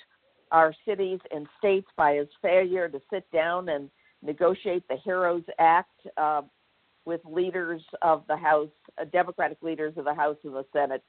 our 0.52 0.74
cities 0.86 1.20
and 1.32 1.48
states 1.58 1.88
by 1.98 2.16
his 2.16 2.28
failure 2.42 2.88
to 2.88 3.02
sit 3.12 3.30
down 3.32 3.70
and 3.70 3.90
negotiate 4.22 4.88
the 4.88 4.98
HEROES 4.98 5.44
Act 5.60 5.90
uh, 6.18 6.44
with 7.06 7.22
leaders 7.26 7.82
of 8.02 8.24
the 8.28 8.38
House, 8.38 8.70
uh, 9.02 9.06
Democratic 9.06 9.62
leaders 9.62 9.94
of 9.98 10.06
the 10.06 10.14
House 10.14 10.38
and 10.44 10.54
the 10.54 10.66
Senate. 10.72 11.04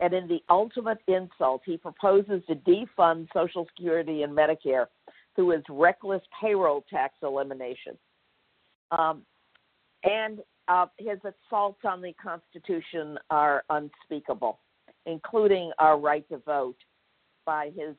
And 0.00 0.12
in 0.14 0.26
the 0.28 0.42
ultimate 0.48 0.98
insult, 1.06 1.62
he 1.64 1.76
proposes 1.76 2.42
to 2.48 2.54
defund 2.54 3.28
Social 3.32 3.66
Security 3.76 4.22
and 4.22 4.36
Medicare 4.36 4.86
through 5.38 5.50
his 5.50 5.62
reckless 5.70 6.20
payroll 6.40 6.84
tax 6.90 7.14
elimination. 7.22 7.96
Um, 8.90 9.22
and 10.02 10.40
uh, 10.66 10.86
his 10.98 11.18
assaults 11.20 11.78
on 11.84 12.02
the 12.02 12.12
Constitution 12.20 13.16
are 13.30 13.62
unspeakable, 13.70 14.58
including 15.06 15.70
our 15.78 15.96
right 15.96 16.28
to 16.28 16.38
vote 16.38 16.76
by 17.46 17.70
his 17.76 17.94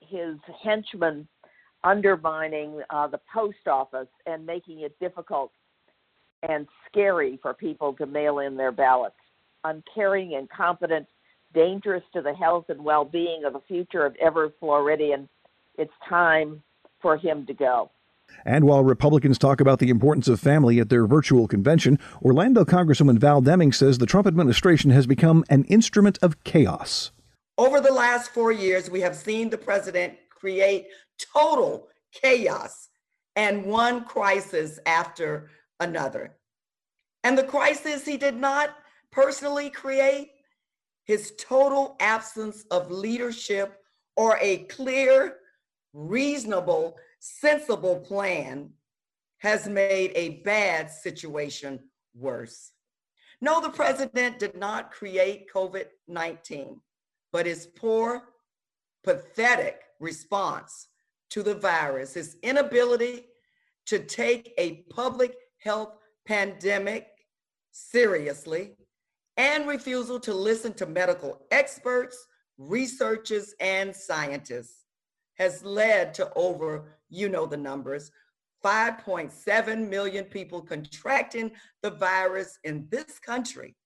his 0.00 0.36
henchmen 0.62 1.28
undermining 1.82 2.80
uh, 2.88 3.06
the 3.08 3.20
post 3.32 3.66
office 3.66 4.08
and 4.24 4.46
making 4.46 4.80
it 4.80 4.98
difficult 5.00 5.52
and 6.48 6.66
scary 6.88 7.38
for 7.42 7.52
people 7.52 7.92
to 7.92 8.06
mail 8.06 8.38
in 8.38 8.56
their 8.56 8.72
ballots. 8.72 9.16
Uncaring, 9.64 10.32
incompetent, 10.32 11.06
dangerous 11.52 12.02
to 12.14 12.22
the 12.22 12.32
health 12.32 12.64
and 12.70 12.82
well 12.82 13.04
being 13.04 13.44
of 13.44 13.52
the 13.52 13.62
future 13.68 14.06
of 14.06 14.16
every 14.16 14.48
Floridian. 14.58 15.28
It's 15.76 15.92
time 16.08 16.62
for 17.00 17.16
him 17.16 17.46
to 17.46 17.54
go. 17.54 17.90
And 18.44 18.64
while 18.64 18.84
Republicans 18.84 19.38
talk 19.38 19.60
about 19.60 19.78
the 19.78 19.90
importance 19.90 20.28
of 20.28 20.40
family 20.40 20.80
at 20.80 20.88
their 20.88 21.06
virtual 21.06 21.46
convention, 21.46 21.98
Orlando 22.22 22.64
Congresswoman 22.64 23.18
Val 23.18 23.40
Deming 23.40 23.72
says 23.72 23.98
the 23.98 24.06
Trump 24.06 24.26
administration 24.26 24.90
has 24.90 25.06
become 25.06 25.44
an 25.48 25.64
instrument 25.64 26.18
of 26.22 26.42
chaos. 26.44 27.12
Over 27.56 27.80
the 27.80 27.92
last 27.92 28.30
four 28.30 28.50
years, 28.52 28.90
we 28.90 29.00
have 29.00 29.14
seen 29.14 29.50
the 29.50 29.58
president 29.58 30.14
create 30.30 30.86
total 31.32 31.88
chaos 32.12 32.88
and 33.36 33.64
one 33.64 34.04
crisis 34.04 34.78
after 34.86 35.50
another. 35.80 36.36
And 37.22 37.38
the 37.38 37.44
crisis 37.44 38.04
he 38.04 38.16
did 38.16 38.36
not 38.36 38.76
personally 39.10 39.70
create, 39.70 40.30
his 41.04 41.32
total 41.38 41.96
absence 42.00 42.64
of 42.70 42.90
leadership 42.90 43.80
or 44.16 44.38
a 44.40 44.58
clear, 44.64 45.36
reasonable, 45.94 46.96
sensible 47.20 48.00
plan 48.00 48.68
has 49.38 49.66
made 49.66 50.12
a 50.14 50.42
bad 50.42 50.90
situation 50.90 51.80
worse. 52.14 52.72
No, 53.40 53.62
the 53.62 53.70
president 53.70 54.38
did 54.38 54.56
not 54.56 54.90
create 54.90 55.50
COVID 55.52 55.86
19 56.06 56.80
but 57.34 57.46
his 57.46 57.66
poor, 57.66 58.22
pathetic 59.02 59.80
response 59.98 60.86
to 61.30 61.42
the 61.42 61.56
virus, 61.56 62.14
his 62.14 62.36
inability 62.44 63.26
to 63.86 63.98
take 63.98 64.54
a 64.56 64.84
public 64.88 65.34
health 65.58 65.96
pandemic 66.28 67.08
seriously, 67.72 68.76
and 69.36 69.66
refusal 69.66 70.20
to 70.20 70.32
listen 70.32 70.72
to 70.74 70.86
medical 70.86 71.40
experts, 71.50 72.24
researchers, 72.56 73.52
and 73.58 73.92
scientists 73.92 74.83
has 75.34 75.64
led 75.64 76.14
to 76.14 76.32
over, 76.34 76.98
you 77.08 77.28
know 77.28 77.46
the 77.46 77.56
numbers, 77.56 78.10
5.7 78.64 79.88
million 79.88 80.24
people 80.24 80.62
contracting 80.62 81.52
the 81.82 81.90
virus 81.90 82.58
in 82.64 82.88
this 82.90 83.18
country 83.18 83.76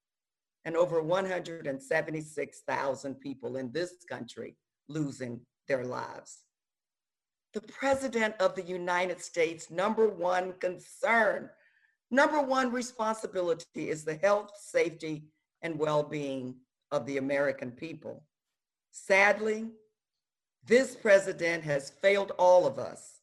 and 0.64 0.76
over 0.76 1.02
176,000 1.02 3.20
people 3.20 3.56
in 3.56 3.72
this 3.72 3.94
country 4.08 4.54
losing 4.88 5.40
their 5.66 5.84
lives. 5.84 6.44
The 7.54 7.62
President 7.62 8.34
of 8.40 8.54
the 8.54 8.62
United 8.62 9.20
States' 9.20 9.68
number 9.70 10.08
one 10.08 10.52
concern, 10.60 11.50
number 12.10 12.42
one 12.42 12.70
responsibility 12.70 13.88
is 13.88 14.04
the 14.04 14.16
health, 14.16 14.50
safety, 14.60 15.24
and 15.62 15.78
well 15.78 16.02
being 16.02 16.56
of 16.90 17.06
the 17.06 17.16
American 17.16 17.72
people. 17.72 18.22
Sadly, 18.92 19.70
this 20.66 20.96
president 20.96 21.64
has 21.64 21.90
failed 21.90 22.32
all 22.38 22.66
of 22.66 22.78
us, 22.78 23.20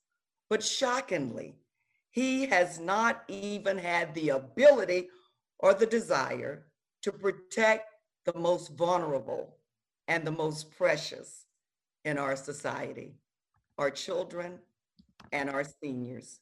but 0.50 0.64
shockingly, 0.64 1.56
he 2.12 2.46
has 2.46 2.80
not 2.80 3.24
even 3.28 3.78
had 3.78 4.14
the 4.14 4.30
ability 4.30 5.10
or 5.60 5.74
the 5.74 5.86
desire 5.86 6.66
to 7.02 7.12
protect 7.12 7.94
the 8.26 8.38
most 8.38 8.70
vulnerable 8.78 9.58
and 10.08 10.26
the 10.26 10.32
most 10.32 10.76
precious 10.78 11.46
in 12.04 12.18
our 12.18 12.36
society, 12.36 13.16
our 13.78 13.92
children 13.92 14.60
and 15.32 15.50
our 15.50 15.64
seniors. 15.84 16.40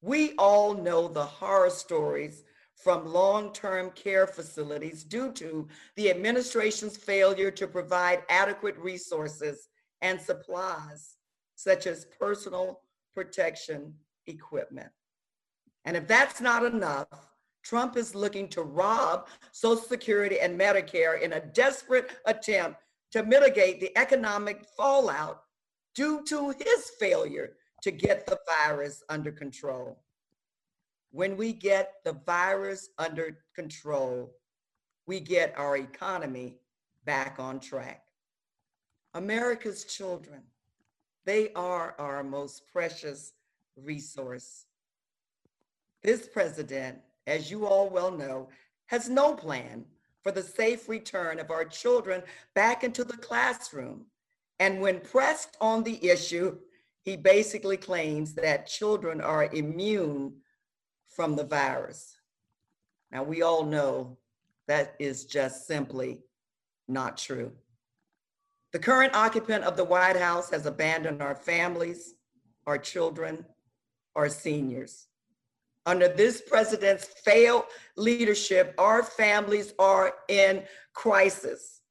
We 0.00 0.34
all 0.36 0.74
know 0.74 1.08
the 1.08 1.24
horror 1.24 1.70
stories 1.70 2.44
from 2.76 3.06
long-term 3.06 3.90
care 3.92 4.26
facilities 4.26 5.04
due 5.04 5.32
to 5.32 5.68
the 5.96 6.10
administration's 6.10 6.96
failure 6.96 7.50
to 7.50 7.66
provide 7.66 8.22
adequate 8.28 8.76
resources 8.78 9.68
and 10.04 10.20
supplies, 10.20 11.16
such 11.56 11.86
as 11.86 12.06
personal 12.20 12.82
protection 13.14 13.94
equipment. 14.26 14.90
And 15.86 15.96
if 15.96 16.06
that's 16.06 16.42
not 16.42 16.64
enough, 16.64 17.08
Trump 17.64 17.96
is 17.96 18.14
looking 18.14 18.46
to 18.48 18.62
rob 18.62 19.28
Social 19.52 19.82
Security 19.82 20.38
and 20.40 20.60
Medicare 20.60 21.20
in 21.22 21.32
a 21.32 21.40
desperate 21.40 22.10
attempt 22.26 22.78
to 23.12 23.22
mitigate 23.22 23.80
the 23.80 23.96
economic 23.96 24.66
fallout 24.76 25.40
due 25.94 26.22
to 26.24 26.50
his 26.50 26.90
failure 27.00 27.54
to 27.82 27.90
get 27.90 28.26
the 28.26 28.38
virus 28.46 29.02
under 29.08 29.32
control. 29.32 29.98
When 31.12 31.36
we 31.36 31.54
get 31.54 31.94
the 32.04 32.20
virus 32.26 32.90
under 32.98 33.38
control, 33.54 34.34
we 35.06 35.20
get 35.20 35.54
our 35.56 35.78
economy 35.78 36.58
back 37.06 37.36
on 37.38 37.58
track. 37.58 38.03
America's 39.14 39.84
children, 39.84 40.42
they 41.24 41.52
are 41.54 41.94
our 41.98 42.22
most 42.22 42.66
precious 42.72 43.32
resource. 43.76 44.66
This 46.02 46.28
president 46.28 46.98
as 47.26 47.50
you 47.50 47.66
all 47.66 47.88
well 47.88 48.10
know, 48.10 48.48
has 48.86 49.08
no 49.08 49.34
plan 49.34 49.84
for 50.22 50.32
the 50.32 50.42
safe 50.42 50.88
return 50.88 51.38
of 51.38 51.50
our 51.50 51.64
children 51.64 52.22
back 52.54 52.84
into 52.84 53.04
the 53.04 53.16
classroom. 53.16 54.06
And 54.60 54.80
when 54.80 55.00
pressed 55.00 55.56
on 55.60 55.82
the 55.82 56.04
issue, 56.06 56.56
he 57.02 57.16
basically 57.16 57.76
claims 57.76 58.34
that 58.34 58.66
children 58.66 59.20
are 59.20 59.52
immune 59.52 60.34
from 61.06 61.36
the 61.36 61.44
virus. 61.44 62.16
Now, 63.10 63.22
we 63.22 63.42
all 63.42 63.64
know 63.64 64.16
that 64.66 64.94
is 64.98 65.24
just 65.24 65.66
simply 65.66 66.20
not 66.88 67.16
true. 67.16 67.52
The 68.74 68.80
current 68.80 69.14
occupant 69.14 69.62
of 69.62 69.76
the 69.76 69.84
White 69.84 70.16
House 70.16 70.50
has 70.50 70.66
abandoned 70.66 71.22
our 71.22 71.36
families, 71.36 72.14
our 72.66 72.76
children, 72.76 73.44
our 74.16 74.28
seniors. 74.28 75.06
Under 75.86 76.08
this 76.08 76.40
president's 76.40 77.04
failed 77.04 77.66
leadership, 77.96 78.74
our 78.76 79.04
families 79.04 79.74
are 79.78 80.14
in 80.28 80.64
crisis, 80.92 81.82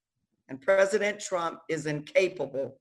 and 0.50 0.60
President 0.60 1.22
Trump 1.22 1.62
is 1.70 1.86
incapable 1.86 2.78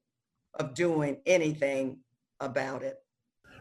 of 0.54 0.75
doing 0.75 1.18
anything 1.25 1.99
about 2.40 2.82
it. 2.82 2.99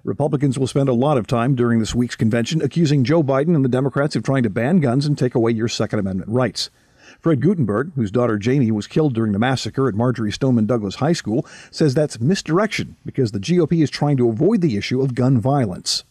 Republicans 0.04 0.58
will 0.58 0.66
spend 0.66 0.90
a 0.90 0.94
lot 0.94 1.20
of 1.20 1.28
time 1.28 1.54
during 1.54 1.78
this 1.78 1.94
week's 1.94 2.16
convention 2.16 2.64
accusing 2.64 3.04
Joe 3.04 3.22
Biden 3.22 3.56
and 3.56 3.64
the 3.64 3.70
Democrats 3.70 4.16
of 4.16 4.24
trying 4.24 4.42
to 4.42 4.50
ban 4.50 4.80
guns 4.80 5.06
and 5.06 5.16
take 5.16 5.36
away 5.36 5.52
your 5.52 5.68
Second 5.68 6.00
Amendment 6.00 6.32
rights. 6.32 6.72
Fred 7.22 7.40
Guttenberg, 7.40 7.92
whose 7.94 8.10
daughter 8.10 8.40
Jaime 8.44 8.72
was 8.72 8.88
killed 8.88 9.14
during 9.14 9.32
the 9.32 9.38
massacre 9.38 9.88
at 9.88 9.94
Marjory 9.94 10.32
Stoneman 10.32 10.66
Douglas 10.66 10.96
High 10.96 11.14
School, 11.14 11.46
says 11.70 11.94
that's 11.94 12.20
misdirection 12.20 12.96
because 13.06 13.32
the 13.32 13.40
GOP 13.40 13.84
is 13.84 13.92
trying 13.92 14.18
to 14.18 14.28
avoid 14.28 14.62
the 14.62 14.76
issue 14.76 15.02
of 15.04 15.14
gun 15.14 15.40
violence. 15.40 16.04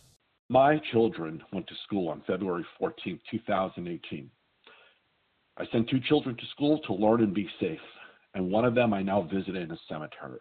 My 0.48 0.78
children 0.92 1.42
went 1.52 1.66
to 1.66 1.74
school 1.84 2.08
on 2.08 2.22
February 2.28 2.64
14, 2.78 3.18
2018. 3.28 4.30
I 5.56 5.66
sent 5.72 5.90
two 5.90 5.98
children 5.98 6.36
to 6.36 6.46
school 6.52 6.78
to 6.86 6.94
learn 6.94 7.24
and 7.24 7.34
be 7.34 7.48
safe, 7.58 7.80
and 8.34 8.48
one 8.48 8.64
of 8.64 8.76
them 8.76 8.94
I 8.94 9.02
now 9.02 9.22
visit 9.22 9.56
in 9.56 9.72
a 9.72 9.78
cemetery. 9.88 10.38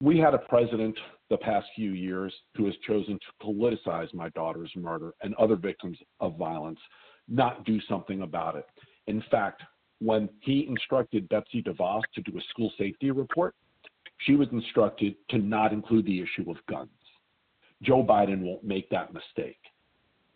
We 0.00 0.16
had 0.16 0.32
a 0.32 0.38
president 0.38 0.96
the 1.28 1.36
past 1.36 1.66
few 1.76 1.92
years 1.92 2.32
who 2.56 2.64
has 2.64 2.74
chosen 2.86 3.18
to 3.18 3.46
politicize 3.46 4.12
my 4.14 4.30
daughter's 4.30 4.72
murder 4.76 5.12
and 5.22 5.34
other 5.34 5.56
victims 5.56 5.98
of 6.20 6.38
violence, 6.38 6.80
not 7.28 7.64
do 7.66 7.78
something 7.82 8.22
about 8.22 8.56
it. 8.56 8.64
In 9.06 9.22
fact, 9.30 9.62
when 10.00 10.28
he 10.40 10.66
instructed 10.68 11.28
Betsy 11.28 11.62
DeVos 11.62 12.02
to 12.14 12.22
do 12.22 12.36
a 12.36 12.42
school 12.50 12.72
safety 12.78 13.10
report, 13.10 13.54
she 14.18 14.34
was 14.34 14.48
instructed 14.52 15.14
to 15.30 15.38
not 15.38 15.72
include 15.72 16.06
the 16.06 16.20
issue 16.20 16.50
of 16.50 16.56
guns. 16.68 16.90
Joe 17.82 18.04
Biden 18.04 18.42
won't 18.42 18.64
make 18.64 18.88
that 18.90 19.12
mistake. 19.12 19.58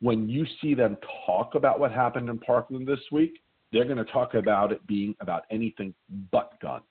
When 0.00 0.28
you 0.28 0.44
see 0.60 0.74
them 0.74 0.96
talk 1.26 1.54
about 1.54 1.80
what 1.80 1.92
happened 1.92 2.28
in 2.28 2.38
Parkland 2.38 2.86
this 2.86 3.00
week, 3.12 3.40
they're 3.72 3.84
going 3.84 3.96
to 3.96 4.04
talk 4.04 4.34
about 4.34 4.72
it 4.72 4.86
being 4.86 5.14
about 5.20 5.44
anything 5.50 5.94
but 6.32 6.60
guns. 6.60 6.84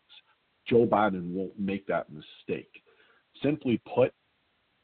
Joe 0.67 0.85
Biden 0.85 1.31
won't 1.31 1.57
make 1.59 1.85
that 1.87 2.07
mistake. 2.09 2.71
Simply 3.43 3.81
put, 3.93 4.13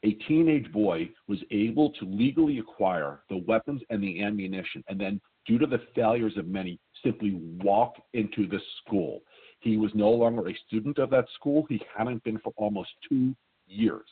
a 0.03 0.11
teenage 0.27 0.71
boy 0.71 1.09
was 1.27 1.39
able 1.51 1.91
to 1.93 2.05
legally 2.05 2.59
acquire 2.59 3.21
the 3.29 3.43
weapons 3.47 3.81
and 3.89 4.01
the 4.01 4.23
ammunition, 4.23 4.83
and 4.87 4.99
then, 4.99 5.21
due 5.45 5.57
to 5.57 5.65
the 5.65 5.81
failures 5.95 6.37
of 6.37 6.47
many, 6.47 6.79
simply 7.03 7.39
walk 7.63 7.95
into 8.13 8.47
the 8.47 8.59
school. 8.79 9.21
He 9.59 9.77
was 9.77 9.91
no 9.93 10.09
longer 10.09 10.49
a 10.49 10.55
student 10.67 10.97
of 10.97 11.09
that 11.11 11.25
school. 11.35 11.65
He 11.69 11.81
hadn't 11.95 12.23
been 12.23 12.39
for 12.39 12.53
almost 12.57 12.89
two 13.07 13.35
years. 13.67 14.07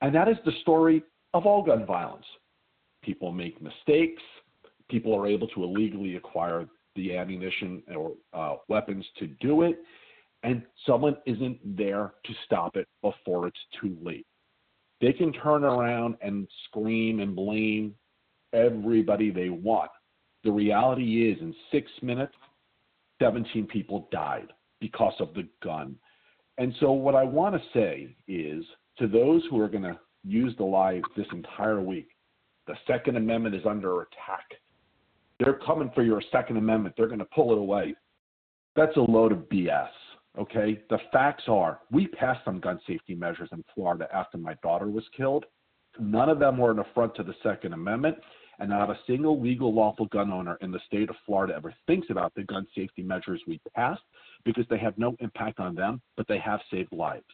And 0.00 0.14
that 0.14 0.28
is 0.28 0.36
the 0.44 0.52
story 0.62 1.02
of 1.32 1.46
all 1.46 1.62
gun 1.62 1.86
violence. 1.86 2.26
People 3.02 3.32
make 3.32 3.60
mistakes. 3.62 4.22
People 4.90 5.14
are 5.14 5.26
able 5.26 5.48
to 5.48 5.64
illegally 5.64 6.16
acquire 6.16 6.66
the 6.96 7.16
ammunition 7.16 7.82
or 7.94 8.12
uh, 8.34 8.56
weapons 8.68 9.06
to 9.18 9.26
do 9.40 9.62
it 9.62 9.78
and 10.42 10.62
someone 10.86 11.16
isn't 11.26 11.58
there 11.76 12.14
to 12.24 12.32
stop 12.44 12.76
it 12.76 12.88
before 13.00 13.46
it's 13.46 13.60
too 13.80 13.96
late. 14.02 14.26
They 15.00 15.12
can 15.12 15.32
turn 15.32 15.64
around 15.64 16.16
and 16.20 16.48
scream 16.66 17.20
and 17.20 17.34
blame 17.34 17.94
everybody 18.52 19.30
they 19.30 19.48
want. 19.48 19.90
The 20.44 20.52
reality 20.52 21.30
is, 21.30 21.40
in 21.40 21.54
six 21.70 21.90
minutes, 22.02 22.34
17 23.20 23.66
people 23.66 24.08
died 24.10 24.52
because 24.80 25.14
of 25.20 25.32
the 25.34 25.46
gun. 25.62 25.96
And 26.58 26.74
so, 26.80 26.92
what 26.92 27.14
I 27.14 27.22
want 27.22 27.54
to 27.54 27.62
say 27.72 28.14
is 28.26 28.64
to 28.98 29.06
those 29.06 29.42
who 29.50 29.60
are 29.60 29.68
going 29.68 29.84
to 29.84 29.98
use 30.24 30.54
the 30.56 30.64
lie 30.64 31.00
this 31.16 31.26
entire 31.32 31.80
week, 31.80 32.08
the 32.66 32.74
Second 32.86 33.16
Amendment 33.16 33.54
is 33.54 33.66
under 33.66 34.02
attack. 34.02 34.44
They're 35.38 35.58
coming 35.66 35.90
for 35.94 36.02
your 36.02 36.22
Second 36.30 36.56
Amendment. 36.56 36.94
They're 36.96 37.08
going 37.08 37.18
to 37.18 37.24
pull 37.26 37.52
it 37.52 37.58
away. 37.58 37.94
That's 38.76 38.96
a 38.96 39.00
load 39.00 39.32
of 39.32 39.48
BS. 39.48 39.88
Okay, 40.38 40.80
the 40.88 40.98
facts 41.12 41.44
are 41.46 41.80
we 41.90 42.06
passed 42.06 42.40
some 42.44 42.58
gun 42.58 42.80
safety 42.86 43.14
measures 43.14 43.50
in 43.52 43.62
Florida 43.74 44.08
after 44.14 44.38
my 44.38 44.54
daughter 44.62 44.88
was 44.88 45.04
killed. 45.14 45.44
None 46.00 46.30
of 46.30 46.38
them 46.38 46.56
were 46.56 46.70
an 46.70 46.78
affront 46.78 47.14
to 47.16 47.22
the 47.22 47.34
Second 47.42 47.74
Amendment, 47.74 48.16
and 48.62 48.70
not 48.70 48.88
a 48.88 48.98
single 49.06 49.40
legal 49.40 49.74
lawful 49.74 50.06
gun 50.06 50.32
owner 50.32 50.56
in 50.62 50.70
the 50.70 50.80
state 50.86 51.10
of 51.10 51.16
Florida 51.26 51.52
ever 51.54 51.74
thinks 51.86 52.08
about 52.10 52.32
the 52.34 52.44
gun 52.44 52.66
safety 52.74 53.02
measures 53.02 53.42
we 53.46 53.60
passed 53.76 54.00
because 54.44 54.64
they 54.70 54.78
have 54.78 54.96
no 54.96 55.14
impact 55.20 55.60
on 55.60 55.74
them, 55.74 56.00
but 56.16 56.26
they 56.28 56.38
have 56.38 56.60
saved 56.70 56.92
lives. 56.92 57.24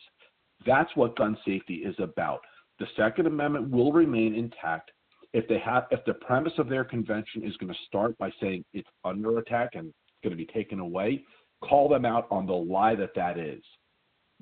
That's 0.67 0.91
what 0.97 1.17
gun 1.17 1.37
safety 1.47 1.77
is 1.77 1.95
about. 2.01 2.41
The 2.81 2.87
Second 2.97 3.27
Amendment 3.27 3.71
will 3.71 3.93
remain 3.93 4.35
intact 4.35 4.91
if 5.33 5.47
they 5.47 5.59
have 5.59 5.85
if 5.91 6.05
the 6.07 6.15
premise 6.15 6.55
of 6.59 6.69
their 6.69 6.85
convention 6.85 7.45
is 7.45 7.57
going 7.59 7.73
to 7.73 7.79
start 7.87 8.17
by 8.19 8.31
saying 8.41 8.65
it's 8.73 8.89
under 9.05 9.39
attack 9.39 9.71
and 9.75 9.89
it's 9.89 10.25
going 10.25 10.37
to 10.37 10.37
be 10.37 10.51
taken 10.51 10.81
away 10.81 11.23
call 11.61 11.89
them 11.89 12.05
out 12.05 12.27
on 12.31 12.47
the 12.47 12.53
lie 12.53 12.95
that 12.95 13.15
that 13.17 13.39
is. 13.39 13.63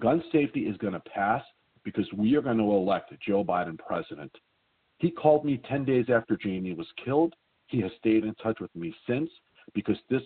Gun 0.01 0.23
safety 0.33 0.61
is 0.61 0.77
going 0.77 0.93
to 0.93 1.01
pass 1.01 1.43
because 1.85 2.07
we 2.17 2.35
are 2.37 2.43
going 2.43 2.59
to 2.59 2.65
elect 2.65 3.13
Joe 3.27 3.45
Biden 3.45 3.79
president. 3.79 4.33
He 4.99 5.11
called 5.11 5.45
me 5.45 5.61
10 5.69 5.85
days 5.85 6.07
after 6.09 6.39
Jaime 6.43 6.75
was 6.75 6.87
killed. 7.05 7.35
He 7.67 7.81
has 7.83 7.91
stayed 7.99 8.25
in 8.25 8.35
touch 8.37 8.61
with 8.61 8.75
me 8.75 8.95
since 9.09 9.29
because 9.75 9.97
this 10.09 10.23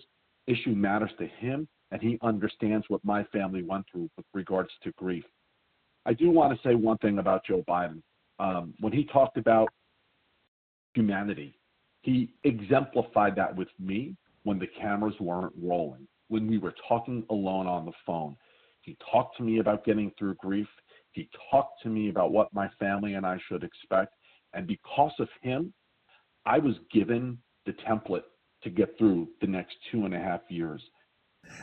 issue 0.47 0.71
matters 0.71 1.11
to 1.19 1.27
him 1.27 1.67
and 1.91 2.01
he 2.01 2.17
understands 2.21 2.85
what 2.87 3.03
my 3.03 3.23
family 3.25 3.63
went 3.63 3.85
through 3.91 4.09
with 4.15 4.25
regards 4.33 4.69
to 4.83 4.91
grief. 4.93 5.25
I 6.05 6.13
do 6.13 6.31
want 6.31 6.53
to 6.53 6.67
say 6.67 6.75
one 6.75 6.97
thing 6.99 7.19
about 7.19 7.45
Joe 7.45 7.63
Biden. 7.67 8.01
Um, 8.39 8.73
when 8.79 8.93
he 8.93 9.05
talked 9.05 9.37
about 9.37 9.69
humanity, 10.93 11.59
he 12.01 12.33
exemplified 12.43 13.35
that 13.35 13.55
with 13.55 13.67
me 13.79 14.15
when 14.43 14.57
the 14.57 14.67
cameras 14.79 15.13
weren't 15.19 15.53
rolling 15.61 16.07
when 16.31 16.47
we 16.47 16.57
were 16.57 16.73
talking 16.87 17.25
alone 17.29 17.67
on 17.67 17.85
the 17.85 17.91
phone. 18.05 18.37
He 18.79 18.97
talked 19.11 19.35
to 19.37 19.43
me 19.43 19.59
about 19.59 19.83
getting 19.83 20.11
through 20.17 20.35
grief. 20.35 20.67
He 21.11 21.29
talked 21.51 21.83
to 21.83 21.89
me 21.89 22.09
about 22.09 22.31
what 22.31 22.53
my 22.53 22.69
family 22.79 23.15
and 23.15 23.25
I 23.25 23.37
should 23.47 23.63
expect. 23.65 24.13
And 24.53 24.67
because 24.67 25.13
of 25.19 25.29
him, 25.41 25.73
I 26.45 26.59
was 26.59 26.75
given 26.91 27.37
the 27.65 27.73
template 27.73 28.23
to 28.63 28.69
get 28.69 28.97
through 28.97 29.27
the 29.39 29.47
next 29.47 29.75
two 29.91 30.05
and 30.05 30.13
a 30.13 30.19
half 30.19 30.41
years. 30.49 30.81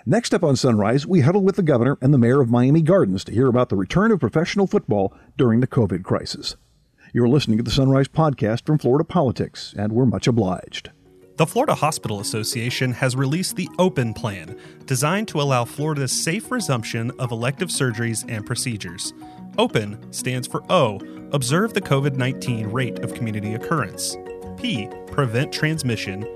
Next 0.04 0.34
up 0.34 0.42
on 0.42 0.56
Sunrise, 0.56 1.06
we 1.06 1.20
huddle 1.20 1.42
with 1.42 1.56
the 1.56 1.62
governor 1.62 1.98
and 2.00 2.12
the 2.12 2.18
mayor 2.18 2.40
of 2.40 2.50
Miami 2.50 2.82
Gardens 2.82 3.24
to 3.24 3.32
hear 3.32 3.46
about 3.46 3.68
the 3.68 3.76
return 3.76 4.10
of 4.10 4.20
professional 4.20 4.66
football 4.66 5.14
during 5.36 5.60
the 5.60 5.66
COVID 5.66 6.02
crisis. 6.02 6.56
You're 7.14 7.28
listening 7.28 7.58
to 7.58 7.64
the 7.64 7.70
Sunrise 7.70 8.08
podcast 8.08 8.66
from 8.66 8.78
Florida 8.78 9.04
Politics, 9.04 9.74
and 9.78 9.92
we're 9.92 10.04
much 10.04 10.26
obliged. 10.26 10.90
The 11.36 11.46
Florida 11.46 11.76
Hospital 11.76 12.18
Association 12.20 12.92
has 12.92 13.14
released 13.14 13.54
the 13.54 13.68
OPEN 13.78 14.12
plan, 14.14 14.58
designed 14.86 15.28
to 15.28 15.40
allow 15.40 15.64
Florida's 15.64 16.12
safe 16.12 16.50
resumption 16.50 17.12
of 17.18 17.30
elective 17.30 17.68
surgeries 17.68 18.24
and 18.28 18.44
procedures. 18.44 19.14
OPEN 19.56 20.12
stands 20.12 20.48
for 20.48 20.64
O, 20.68 20.98
observe 21.32 21.74
the 21.74 21.80
COVID 21.80 22.16
19 22.16 22.68
rate 22.68 22.98
of 23.00 23.14
community 23.14 23.54
occurrence, 23.54 24.16
P, 24.56 24.88
prevent 25.08 25.52
transmission, 25.52 26.26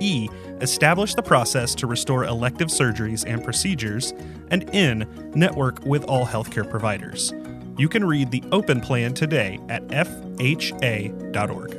E, 0.00 0.28
establish 0.60 1.14
the 1.14 1.22
process 1.22 1.74
to 1.76 1.86
restore 1.86 2.24
elective 2.24 2.68
surgeries 2.68 3.24
and 3.26 3.42
procedures, 3.44 4.12
and 4.50 4.68
N, 4.74 5.32
network 5.34 5.84
with 5.84 6.04
all 6.04 6.26
healthcare 6.26 6.68
providers. 6.68 7.32
You 7.78 7.88
can 7.88 8.04
read 8.04 8.30
the 8.30 8.42
OPEN 8.52 8.82
plan 8.82 9.14
today 9.14 9.58
at 9.68 9.86
fha.org. 9.88 11.78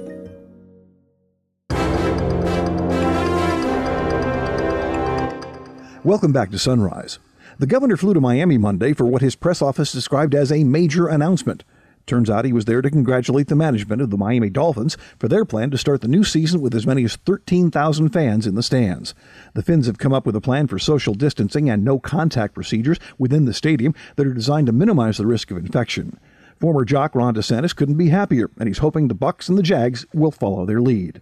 Welcome 6.03 6.33
back 6.33 6.51
to 6.51 6.59
Sunrise. 6.59 7.19
The 7.59 7.67
governor 7.67 7.95
flew 7.95 8.13
to 8.13 8.19
Miami 8.19 8.57
Monday 8.57 8.93
for 8.93 9.05
what 9.05 9.21
his 9.21 9.35
press 9.35 9.61
office 9.61 9.91
described 9.91 10.35
as 10.35 10.51
a 10.51 10.63
major 10.65 11.07
announcement. 11.07 11.63
Turns 12.05 12.29
out 12.29 12.43
he 12.43 12.51
was 12.51 12.65
there 12.65 12.81
to 12.81 12.89
congratulate 12.89 13.47
the 13.47 13.55
management 13.55 14.01
of 14.01 14.09
the 14.09 14.17
Miami 14.17 14.49
Dolphins 14.49 14.97
for 15.17 15.27
their 15.27 15.45
plan 15.45 15.71
to 15.71 15.77
start 15.77 16.01
the 16.01 16.07
new 16.07 16.23
season 16.23 16.59
with 16.59 16.75
as 16.75 16.85
many 16.85 17.05
as 17.05 17.15
13,000 17.15 18.09
fans 18.09 18.45
in 18.45 18.55
the 18.55 18.63
stands. 18.63 19.15
The 19.53 19.61
Fins 19.61 19.87
have 19.87 19.97
come 19.97 20.11
up 20.11 20.25
with 20.25 20.35
a 20.35 20.41
plan 20.41 20.67
for 20.67 20.77
social 20.77 21.13
distancing 21.13 21.69
and 21.69 21.85
no 21.85 21.99
contact 21.99 22.55
procedures 22.55 22.99
within 23.17 23.45
the 23.45 23.53
stadium 23.53 23.95
that 24.17 24.27
are 24.27 24.33
designed 24.33 24.67
to 24.67 24.73
minimize 24.73 25.17
the 25.17 25.25
risk 25.25 25.49
of 25.49 25.57
infection. 25.57 26.19
Former 26.59 26.83
jock 26.85 27.15
Ron 27.15 27.35
DeSantis 27.35 27.75
couldn't 27.75 27.97
be 27.97 28.09
happier, 28.09 28.49
and 28.59 28.67
he's 28.67 28.79
hoping 28.79 29.07
the 29.07 29.13
Bucks 29.13 29.47
and 29.47 29.57
the 29.57 29.63
Jags 29.63 30.05
will 30.13 30.31
follow 30.31 30.65
their 30.65 30.81
lead. 30.81 31.21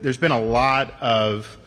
There's 0.00 0.16
been 0.16 0.30
a 0.30 0.40
lot 0.40 0.94
of 1.00 1.58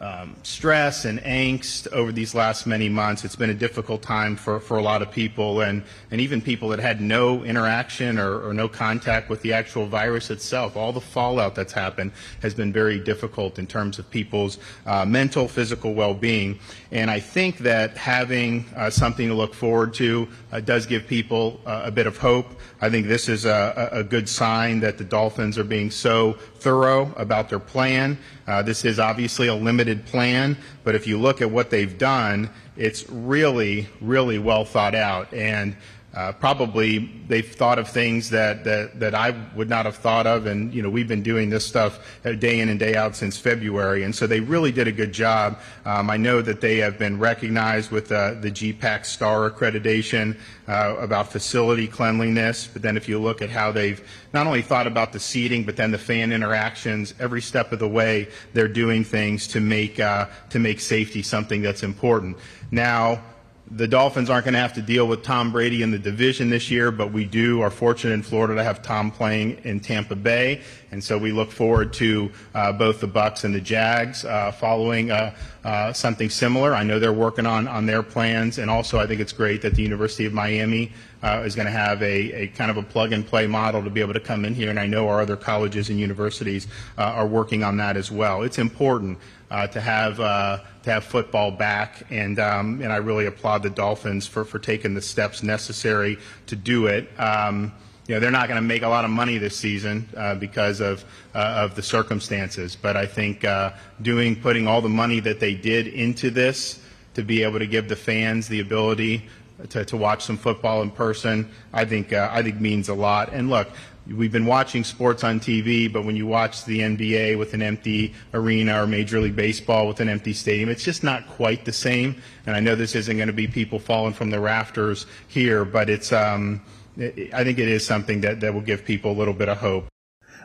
um, 0.00 0.34
stress 0.42 1.04
and 1.04 1.20
angst 1.20 1.86
over 1.92 2.10
these 2.10 2.34
last 2.34 2.66
many 2.66 2.88
months. 2.88 3.22
It's 3.22 3.36
been 3.36 3.50
a 3.50 3.54
difficult 3.54 4.00
time 4.00 4.34
for, 4.34 4.58
for 4.58 4.78
a 4.78 4.82
lot 4.82 5.02
of 5.02 5.10
people, 5.10 5.60
and, 5.60 5.82
and 6.10 6.22
even 6.22 6.40
people 6.40 6.70
that 6.70 6.80
had 6.80 7.02
no 7.02 7.44
interaction 7.44 8.18
or, 8.18 8.40
or 8.40 8.54
no 8.54 8.66
contact 8.66 9.28
with 9.28 9.42
the 9.42 9.52
actual 9.52 9.86
virus 9.86 10.30
itself. 10.30 10.74
All 10.74 10.92
the 10.92 11.02
fallout 11.02 11.54
that's 11.54 11.74
happened 11.74 12.12
has 12.40 12.54
been 12.54 12.72
very 12.72 12.98
difficult 12.98 13.58
in 13.58 13.66
terms 13.66 13.98
of 13.98 14.10
people's 14.10 14.56
uh, 14.86 15.04
mental, 15.04 15.46
physical 15.46 15.92
well 15.92 16.14
being. 16.14 16.58
And 16.90 17.10
I 17.10 17.20
think 17.20 17.58
that 17.58 17.96
having 17.98 18.64
uh, 18.74 18.88
something 18.88 19.28
to 19.28 19.34
look 19.34 19.52
forward 19.52 19.92
to 19.94 20.28
uh, 20.50 20.60
does 20.60 20.86
give 20.86 21.06
people 21.06 21.60
uh, 21.66 21.82
a 21.84 21.90
bit 21.90 22.06
of 22.06 22.16
hope. 22.16 22.46
I 22.80 22.88
think 22.88 23.06
this 23.06 23.28
is 23.28 23.44
a, 23.44 23.90
a, 23.92 24.02
good 24.02 24.26
sign 24.26 24.80
that 24.80 24.96
the 24.96 25.04
Dolphins 25.04 25.58
are 25.58 25.64
being 25.64 25.90
so 25.90 26.38
thorough 26.60 27.12
about 27.16 27.48
their 27.48 27.58
plan. 27.58 28.18
Uh, 28.46 28.62
this 28.62 28.84
is 28.84 28.98
obviously 28.98 29.48
a 29.48 29.54
limited 29.54 30.06
plan, 30.06 30.56
but 30.84 30.94
if 30.94 31.06
you 31.06 31.18
look 31.18 31.40
at 31.40 31.50
what 31.50 31.70
they've 31.70 31.96
done, 31.98 32.50
it's 32.76 33.08
really, 33.10 33.88
really 34.00 34.38
well 34.38 34.64
thought 34.64 34.94
out. 34.94 35.32
And 35.32 35.76
uh, 36.12 36.32
probably 36.32 37.08
they've 37.28 37.54
thought 37.54 37.78
of 37.78 37.88
things 37.88 38.30
that, 38.30 38.64
that, 38.64 38.98
that 38.98 39.14
I 39.14 39.30
would 39.54 39.68
not 39.68 39.84
have 39.86 39.94
thought 39.94 40.26
of. 40.26 40.46
And, 40.46 40.74
you 40.74 40.82
know, 40.82 40.90
we've 40.90 41.06
been 41.06 41.22
doing 41.22 41.50
this 41.50 41.64
stuff 41.64 42.00
day 42.40 42.58
in 42.58 42.68
and 42.68 42.80
day 42.80 42.96
out 42.96 43.14
since 43.14 43.38
February. 43.38 44.02
And 44.02 44.12
so 44.12 44.26
they 44.26 44.40
really 44.40 44.72
did 44.72 44.88
a 44.88 44.92
good 44.92 45.12
job. 45.12 45.60
Um, 45.84 46.10
I 46.10 46.16
know 46.16 46.42
that 46.42 46.60
they 46.60 46.78
have 46.78 46.98
been 46.98 47.20
recognized 47.20 47.92
with 47.92 48.10
uh, 48.10 48.34
the 48.34 48.50
GBAC 48.50 49.06
STAR 49.06 49.50
accreditation 49.50 50.36
uh, 50.66 50.96
about 50.98 51.30
facility 51.30 51.86
cleanliness. 51.86 52.66
But 52.66 52.82
then 52.82 52.96
if 52.96 53.08
you 53.08 53.20
look 53.20 53.40
at 53.40 53.50
how 53.50 53.70
they've 53.70 54.04
not 54.32 54.48
only 54.48 54.62
thought 54.62 54.88
about 54.88 55.12
the 55.12 55.20
seating, 55.20 55.62
but 55.62 55.76
then 55.76 55.92
the 55.92 55.98
fan 55.98 56.32
interactions, 56.32 57.14
every 57.20 57.40
step 57.40 57.70
of 57.70 57.78
the 57.78 57.88
way, 57.88 58.26
they're 58.52 58.66
doing 58.66 59.04
things 59.04 59.46
to 59.48 59.60
make, 59.60 60.00
uh, 60.00 60.26
to 60.50 60.58
make 60.58 60.80
safety 60.80 61.22
something 61.22 61.62
that's 61.62 61.84
important. 61.84 62.36
Now, 62.72 63.22
the 63.70 63.86
Dolphins 63.86 64.28
aren't 64.28 64.44
going 64.44 64.54
to 64.54 64.60
have 64.60 64.72
to 64.74 64.82
deal 64.82 65.06
with 65.06 65.22
Tom 65.22 65.52
Brady 65.52 65.82
in 65.82 65.92
the 65.92 65.98
division 65.98 66.50
this 66.50 66.70
year, 66.70 66.90
but 66.90 67.12
we 67.12 67.24
do 67.24 67.60
are 67.60 67.70
fortunate 67.70 68.14
in 68.14 68.22
Florida 68.22 68.56
to 68.56 68.64
have 68.64 68.82
Tom 68.82 69.12
playing 69.12 69.58
in 69.62 69.78
Tampa 69.78 70.16
Bay, 70.16 70.62
and 70.90 71.02
so 71.02 71.16
we 71.16 71.30
look 71.30 71.52
forward 71.52 71.92
to 71.94 72.32
uh, 72.54 72.72
both 72.72 73.00
the 73.00 73.06
Bucks 73.06 73.44
and 73.44 73.54
the 73.54 73.60
Jags 73.60 74.24
uh, 74.24 74.50
following 74.50 75.12
uh, 75.12 75.34
uh, 75.62 75.92
something 75.92 76.28
similar. 76.28 76.74
I 76.74 76.82
know 76.82 76.98
they're 76.98 77.12
working 77.12 77.46
on 77.46 77.68
on 77.68 77.86
their 77.86 78.02
plans, 78.02 78.58
and 78.58 78.68
also 78.68 78.98
I 78.98 79.06
think 79.06 79.20
it's 79.20 79.32
great 79.32 79.62
that 79.62 79.76
the 79.76 79.82
University 79.82 80.26
of 80.26 80.32
Miami 80.32 80.92
uh, 81.22 81.42
is 81.44 81.54
going 81.54 81.66
to 81.66 81.72
have 81.72 82.02
a, 82.02 82.42
a 82.42 82.46
kind 82.48 82.70
of 82.70 82.76
a 82.76 82.82
plug 82.82 83.12
and 83.12 83.26
play 83.26 83.46
model 83.46 83.82
to 83.82 83.90
be 83.90 84.00
able 84.00 84.14
to 84.14 84.20
come 84.20 84.44
in 84.44 84.54
here, 84.54 84.70
and 84.70 84.80
I 84.80 84.86
know 84.86 85.08
our 85.08 85.20
other 85.20 85.36
colleges 85.36 85.90
and 85.90 85.98
universities 85.98 86.66
uh, 86.98 87.02
are 87.02 87.26
working 87.26 87.62
on 87.62 87.76
that 87.78 87.96
as 87.96 88.10
well. 88.10 88.42
It's 88.42 88.58
important 88.58 89.18
uh, 89.50 89.66
to 89.68 89.80
have 89.80 90.20
uh, 90.20 90.58
to 90.84 90.90
have 90.90 91.04
football 91.04 91.50
back, 91.50 92.06
and 92.10 92.38
um, 92.38 92.80
and 92.82 92.92
I 92.92 92.96
really 92.96 93.26
applaud 93.26 93.62
the 93.62 93.70
Dolphins 93.70 94.26
for 94.26 94.44
for 94.44 94.58
taking 94.58 94.94
the 94.94 95.02
steps 95.02 95.42
necessary 95.42 96.18
to 96.46 96.56
do 96.56 96.86
it. 96.86 97.10
Um, 97.18 97.72
you 98.06 98.16
know, 98.16 98.20
they're 98.20 98.30
not 98.30 98.48
going 98.48 98.60
to 98.60 98.66
make 98.66 98.82
a 98.82 98.88
lot 98.88 99.04
of 99.04 99.10
money 99.10 99.38
this 99.38 99.56
season 99.56 100.08
uh, 100.16 100.34
because 100.34 100.80
of 100.80 101.04
uh, 101.34 101.64
of 101.64 101.74
the 101.74 101.82
circumstances, 101.82 102.76
but 102.76 102.96
I 102.96 103.06
think 103.06 103.44
uh, 103.44 103.72
doing 104.02 104.40
putting 104.40 104.66
all 104.66 104.80
the 104.80 104.88
money 104.88 105.20
that 105.20 105.38
they 105.38 105.54
did 105.54 105.86
into 105.86 106.30
this 106.30 106.80
to 107.14 107.22
be 107.22 107.42
able 107.42 107.58
to 107.58 107.66
give 107.66 107.88
the 107.88 107.96
fans 107.96 108.48
the 108.48 108.60
ability 108.60 109.28
to, 109.68 109.84
to 109.84 109.96
watch 109.96 110.24
some 110.24 110.36
football 110.36 110.82
in 110.82 110.90
person, 110.90 111.50
I 111.72 111.84
think 111.84 112.12
uh, 112.12 112.28
I 112.32 112.42
think 112.42 112.60
means 112.60 112.88
a 112.88 112.94
lot. 112.94 113.32
And 113.32 113.50
look, 113.50 113.68
we've 114.06 114.32
been 114.32 114.46
watching 114.46 114.84
sports 114.84 115.24
on 115.24 115.40
TV, 115.40 115.92
but 115.92 116.04
when 116.04 116.16
you 116.16 116.26
watch 116.26 116.64
the 116.64 116.80
NBA 116.80 117.38
with 117.38 117.54
an 117.54 117.62
empty 117.62 118.14
arena 118.34 118.82
or 118.82 118.86
Major 118.86 119.20
League 119.20 119.36
Baseball 119.36 119.86
with 119.86 120.00
an 120.00 120.08
empty 120.08 120.32
stadium, 120.32 120.68
it's 120.68 120.84
just 120.84 121.02
not 121.02 121.26
quite 121.28 121.64
the 121.64 121.72
same. 121.72 122.20
And 122.46 122.56
I 122.56 122.60
know 122.60 122.74
this 122.74 122.94
isn't 122.94 123.16
going 123.16 123.28
to 123.28 123.32
be 123.32 123.46
people 123.46 123.78
falling 123.78 124.14
from 124.14 124.30
the 124.30 124.40
rafters 124.40 125.06
here, 125.28 125.64
but 125.64 125.88
it's 125.90 126.12
um, 126.12 126.62
I 126.98 127.44
think 127.44 127.58
it 127.58 127.68
is 127.68 127.86
something 127.86 128.20
that, 128.22 128.40
that 128.40 128.52
will 128.52 128.60
give 128.60 128.84
people 128.84 129.12
a 129.12 129.16
little 129.16 129.34
bit 129.34 129.48
of 129.48 129.58
hope. 129.58 129.86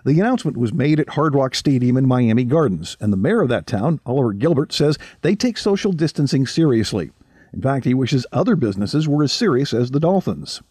The 0.05 0.19
announcement 0.19 0.55
was 0.55 0.71
made 0.71 0.99
at 0.99 1.09
Hard 1.09 1.33
Rock 1.33 1.55
Stadium 1.55 1.97
in 1.97 2.07
Miami 2.07 2.43
Gardens, 2.43 2.95
and 2.99 3.11
the 3.11 3.17
mayor 3.17 3.41
of 3.41 3.49
that 3.49 3.65
town, 3.65 3.99
Oliver 4.05 4.33
Gilbert, 4.33 4.71
says 4.71 4.99
they 5.21 5.33
take 5.33 5.57
social 5.57 5.91
distancing 5.91 6.45
seriously. 6.45 7.09
In 7.55 7.61
fact, 7.61 7.85
he 7.85 7.93
wishes 7.93 8.25
other 8.33 8.57
businesses 8.57 9.07
were 9.07 9.23
as 9.23 9.31
serious 9.31 9.73
as 9.73 9.91
the 9.91 9.99
Dolphins. 9.99 10.61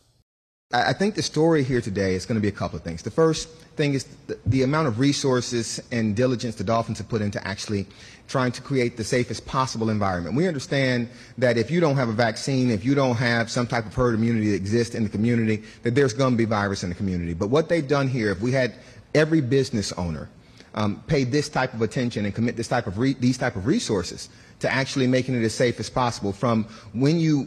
I 0.72 0.92
think 0.92 1.14
the 1.14 1.22
story 1.22 1.62
here 1.62 1.80
today 1.80 2.14
is 2.14 2.26
going 2.26 2.34
to 2.34 2.42
be 2.42 2.48
a 2.48 2.52
couple 2.52 2.76
of 2.76 2.82
things. 2.82 3.02
The 3.02 3.10
first 3.10 3.48
thing 3.76 3.94
is 3.94 4.04
the, 4.26 4.38
the, 4.44 4.62
amount 4.64 4.88
of 4.88 4.98
resources 4.98 5.80
and 5.92 6.16
diligence 6.16 6.56
the 6.56 6.64
Dolphins 6.64 6.98
have 6.98 7.08
put 7.08 7.22
into 7.22 7.46
actually 7.46 7.86
trying 8.28 8.50
to 8.52 8.60
create 8.60 8.96
the 8.96 9.04
safest 9.04 9.46
possible 9.46 9.88
environment. 9.88 10.34
We 10.34 10.48
understand 10.48 11.08
that 11.38 11.56
if 11.56 11.70
you 11.70 11.80
don't 11.80 11.96
have 11.96 12.08
a 12.08 12.12
vaccine, 12.12 12.70
if 12.70 12.84
you 12.84 12.94
don't 12.94 13.16
have 13.16 13.50
some 13.50 13.66
type 13.66 13.86
of 13.86 13.94
herd 13.94 14.14
immunity 14.14 14.50
that 14.50 14.56
exists 14.56 14.94
in 14.94 15.04
the 15.04 15.10
community, 15.10 15.62
that 15.84 15.94
there's 15.94 16.12
going 16.12 16.32
to 16.32 16.36
be 16.36 16.44
virus 16.44 16.82
in 16.82 16.88
the 16.88 16.94
community. 16.94 17.34
But 17.34 17.48
what 17.48 17.68
they've 17.68 17.86
done 17.86 18.08
here, 18.08 18.30
if 18.30 18.40
we 18.40 18.50
had 18.50 18.74
every 19.14 19.40
business 19.40 19.92
owner 19.92 20.28
um, 20.74 21.02
pay 21.06 21.24
this 21.24 21.48
type 21.48 21.72
of 21.72 21.82
attention 21.82 22.24
and 22.24 22.34
commit 22.34 22.56
this 22.56 22.68
type 22.68 22.86
of 22.86 22.96
these 23.20 23.38
type 23.38 23.54
of 23.54 23.66
resources 23.66 24.28
to 24.64 24.72
actually 24.72 25.06
making 25.06 25.34
it 25.34 25.44
as 25.44 25.54
safe 25.54 25.78
as 25.78 25.90
possible, 25.90 26.32
from 26.32 26.64
when 26.94 27.20
you 27.20 27.46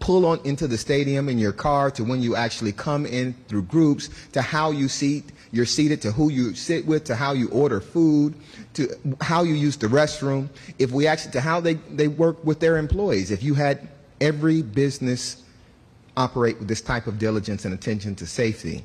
pull 0.00 0.26
on 0.26 0.38
into 0.44 0.66
the 0.66 0.76
stadium 0.76 1.28
in 1.28 1.38
your 1.38 1.52
car 1.52 1.90
to 1.90 2.04
when 2.04 2.20
you 2.20 2.36
actually 2.36 2.72
come 2.72 3.06
in 3.06 3.32
through 3.48 3.62
groups 3.62 4.10
to 4.32 4.42
how 4.42 4.70
you 4.72 4.88
seat 4.88 5.30
you're 5.52 5.66
seated 5.66 6.02
to 6.02 6.10
who 6.10 6.28
you 6.30 6.54
sit 6.54 6.84
with 6.86 7.04
to 7.04 7.14
how 7.14 7.32
you 7.32 7.48
order 7.50 7.80
food 7.80 8.34
to 8.74 8.88
how 9.20 9.42
you 9.42 9.54
use 9.54 9.76
the 9.76 9.86
restroom. 9.86 10.48
If 10.78 10.90
we 10.90 11.06
actually 11.06 11.32
to 11.32 11.40
how 11.40 11.60
they, 11.60 11.74
they 11.74 12.08
work 12.08 12.42
with 12.42 12.58
their 12.58 12.78
employees. 12.78 13.30
If 13.30 13.42
you 13.42 13.54
had 13.54 13.86
every 14.20 14.62
business 14.62 15.44
operate 16.16 16.58
with 16.58 16.68
this 16.68 16.80
type 16.80 17.06
of 17.06 17.18
diligence 17.18 17.64
and 17.64 17.72
attention 17.72 18.14
to 18.16 18.26
safety 18.26 18.82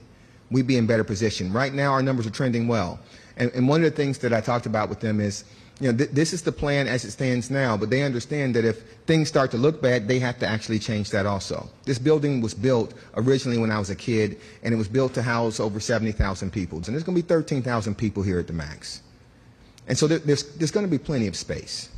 we'd 0.52 0.68
be 0.68 0.78
in 0.78 0.86
better 0.86 1.04
position. 1.04 1.52
Right 1.52 1.74
now 1.74 1.92
our 1.92 2.02
numbers 2.02 2.28
are 2.28 2.32
trending 2.32 2.68
well. 2.68 3.00
And, 3.38 3.52
and 3.52 3.68
one 3.68 3.84
of 3.84 3.90
the 3.90 3.96
things 3.96 4.18
that 4.20 4.34
i 4.34 4.42
talked 4.42 4.66
about 4.66 4.90
with 4.90 5.00
them 5.00 5.20
is 5.20 5.44
you 5.80 5.92
know, 5.92 5.98
th- 5.98 6.10
this 6.10 6.34
is 6.34 6.42
the 6.42 6.52
plan 6.52 6.88
as 6.88 7.06
it 7.06 7.12
stands 7.12 7.52
now, 7.52 7.78
but 7.78 7.92
they 7.92 8.02
understand 8.02 8.56
that 8.56 8.66
if 8.66 8.82
things 9.06 9.28
start 9.28 9.52
to 9.52 9.58
look 9.58 9.82
bad, 9.82 10.08
they 10.08 10.18
have 10.20 10.40
to 10.40 10.48
actually 10.48 10.80
change 10.80 11.12
that 11.12 11.28
also. 11.28 11.70
This 11.86 12.00
building 12.00 12.42
was 12.42 12.56
built 12.56 12.96
originally 13.16 13.60
when 13.60 13.70
I 13.70 13.78
was 13.78 13.92
a 13.92 13.96
kid, 13.96 14.40
and 14.64 14.74
it 14.74 14.78
was 14.78 14.88
built 14.88 15.14
to 15.16 15.22
house 15.22 15.60
over 15.60 15.80
70,000 15.80 16.52
people. 16.52 16.78
And 16.78 16.88
there's 16.88 17.04
going 17.04 17.16
to 17.16 17.22
be 17.22 17.28
13,000 17.28 17.96
people 17.96 18.24
here 18.24 18.40
at 18.40 18.48
the 18.48 18.54
max. 18.54 19.04
And 19.88 19.98
so 19.98 20.08
there, 20.08 20.18
there's, 20.18 20.56
there's 20.56 20.72
going 20.72 20.86
to 20.86 20.90
be 20.90 20.98
plenty 20.98 21.28
of 21.28 21.36
space. 21.36 21.90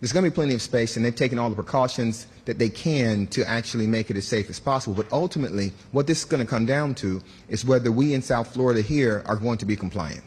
There's 0.00 0.12
going 0.12 0.24
to 0.24 0.30
be 0.30 0.34
plenty 0.34 0.54
of 0.54 0.62
space, 0.62 0.96
and 0.96 1.04
they've 1.04 1.14
taken 1.14 1.38
all 1.38 1.50
the 1.50 1.54
precautions 1.54 2.26
that 2.46 2.58
they 2.58 2.70
can 2.70 3.26
to 3.28 3.48
actually 3.48 3.86
make 3.86 4.10
it 4.10 4.16
as 4.16 4.26
safe 4.26 4.48
as 4.48 4.58
possible. 4.58 4.96
But 4.96 5.12
ultimately, 5.12 5.72
what 5.92 6.06
this 6.06 6.20
is 6.20 6.24
going 6.24 6.44
to 6.44 6.48
come 6.48 6.64
down 6.64 6.94
to 6.96 7.22
is 7.48 7.64
whether 7.64 7.92
we 7.92 8.14
in 8.14 8.22
South 8.22 8.52
Florida 8.52 8.80
here 8.80 9.22
are 9.26 9.36
going 9.36 9.58
to 9.58 9.66
be 9.66 9.76
compliant 9.76 10.24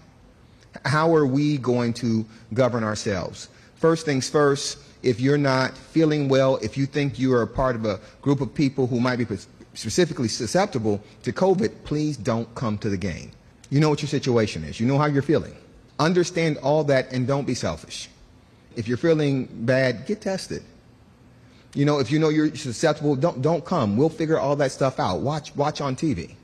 how 0.84 1.14
are 1.16 1.26
we 1.26 1.58
going 1.58 1.94
to 1.94 2.26
govern 2.54 2.84
ourselves? 2.84 3.50
First 3.76 4.06
things 4.06 4.30
first, 4.30 4.80
if 5.04 5.20
you're 5.20 5.38
not 5.38 5.78
feeling 5.78 6.28
well, 6.28 6.58
if 6.58 6.78
you 6.78 6.86
think 6.86 7.20
you 7.20 7.34
are 7.34 7.44
a 7.44 7.48
part 7.48 7.76
of 7.76 7.86
a 7.86 8.00
group 8.22 8.42
of 8.42 8.54
people 8.54 8.88
who 8.88 9.00
might 9.00 9.18
be 9.18 9.26
specifically 9.74 10.28
susceptible 10.28 11.02
to 11.24 11.32
COVID, 11.32 11.72
please 11.84 12.18
don't 12.18 12.54
come 12.56 12.78
to 12.80 12.90
the 12.90 12.98
game. 12.98 13.32
You 13.70 13.80
know 13.80 13.90
what 13.90 14.02
your 14.02 14.10
situation 14.10 14.64
is. 14.64 14.80
You 14.80 14.88
know 14.88 14.98
how 14.98 15.06
you're 15.06 15.22
feeling. 15.22 15.56
Understand 16.00 16.58
all 16.58 16.84
that 16.86 17.12
and 17.12 17.28
don't 17.28 17.46
be 17.46 17.54
selfish. 17.54 18.10
If 18.76 18.88
you're 18.88 18.98
feeling 18.98 19.48
bad, 19.66 20.06
get 20.06 20.22
tested. 20.22 20.64
You 21.74 21.86
know, 21.86 22.00
if 22.00 22.10
you 22.10 22.20
know 22.20 22.30
you're 22.30 22.56
susceptible, 22.56 23.16
don't 23.16 23.42
don't 23.42 23.64
come. 23.66 23.98
We'll 23.98 24.10
figure 24.10 24.40
all 24.40 24.56
that 24.56 24.72
stuff 24.72 25.00
out. 25.00 25.20
Watch 25.20 25.56
watch 25.56 25.82
on 25.82 25.96
TV. 25.96 26.36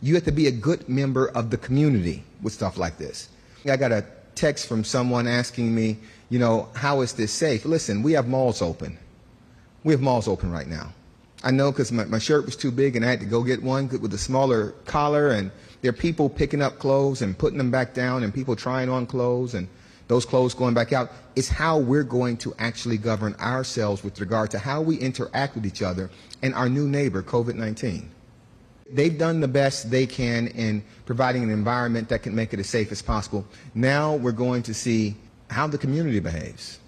You 0.00 0.14
have 0.14 0.24
to 0.24 0.32
be 0.32 0.46
a 0.46 0.50
good 0.50 0.88
member 0.88 1.28
of 1.28 1.50
the 1.50 1.58
community 1.58 2.24
with 2.42 2.54
stuff 2.54 2.78
like 2.78 2.96
this. 2.96 3.28
I 3.68 3.76
got 3.76 3.92
a 3.92 4.04
text 4.34 4.66
from 4.66 4.84
someone 4.84 5.26
asking 5.26 5.74
me, 5.74 5.98
you 6.30 6.38
know, 6.38 6.68
how 6.74 7.00
is 7.02 7.12
this 7.12 7.32
safe? 7.32 7.64
Listen, 7.64 8.02
we 8.02 8.12
have 8.12 8.28
malls 8.28 8.62
open. 8.62 8.96
We 9.84 9.92
have 9.92 10.00
malls 10.00 10.28
open 10.28 10.50
right 10.50 10.66
now. 10.66 10.92
I 11.42 11.50
know 11.50 11.72
because 11.72 11.90
my, 11.90 12.04
my 12.04 12.18
shirt 12.18 12.44
was 12.44 12.56
too 12.56 12.70
big 12.70 12.96
and 12.96 13.04
I 13.04 13.08
had 13.08 13.20
to 13.20 13.26
go 13.26 13.42
get 13.42 13.62
one 13.62 13.88
with 13.88 14.12
a 14.12 14.18
smaller 14.18 14.72
collar, 14.84 15.30
and 15.30 15.50
there 15.80 15.90
are 15.90 15.94
people 15.94 16.28
picking 16.28 16.62
up 16.62 16.78
clothes 16.78 17.22
and 17.22 17.36
putting 17.36 17.58
them 17.58 17.70
back 17.70 17.94
down, 17.94 18.22
and 18.22 18.32
people 18.32 18.56
trying 18.56 18.88
on 18.88 19.06
clothes 19.06 19.54
and 19.54 19.66
those 20.08 20.26
clothes 20.26 20.54
going 20.54 20.74
back 20.74 20.92
out. 20.92 21.10
It's 21.36 21.48
how 21.48 21.78
we're 21.78 22.02
going 22.02 22.36
to 22.38 22.54
actually 22.58 22.98
govern 22.98 23.34
ourselves 23.36 24.04
with 24.04 24.20
regard 24.20 24.50
to 24.50 24.58
how 24.58 24.82
we 24.82 24.96
interact 24.96 25.54
with 25.54 25.64
each 25.64 25.82
other 25.82 26.10
and 26.42 26.54
our 26.54 26.68
new 26.68 26.88
neighbor, 26.88 27.22
COVID 27.22 27.54
19 27.54 28.10
they've 28.92 29.16
done 29.16 29.40
the 29.40 29.48
best 29.48 29.90
they 29.90 30.06
can 30.06 30.48
in 30.48 30.82
providing 31.06 31.42
an 31.42 31.50
environment 31.50 32.08
that 32.08 32.22
can 32.22 32.34
make 32.34 32.52
it 32.52 32.60
as 32.60 32.68
safe 32.68 32.92
as 32.92 33.02
possible. 33.02 33.44
Now 33.74 34.16
we're 34.16 34.32
going 34.32 34.62
to 34.64 34.74
see 34.74 35.16
how 35.48 35.66
the 35.66 35.78
community 35.78 36.20
behaves, 36.20 36.78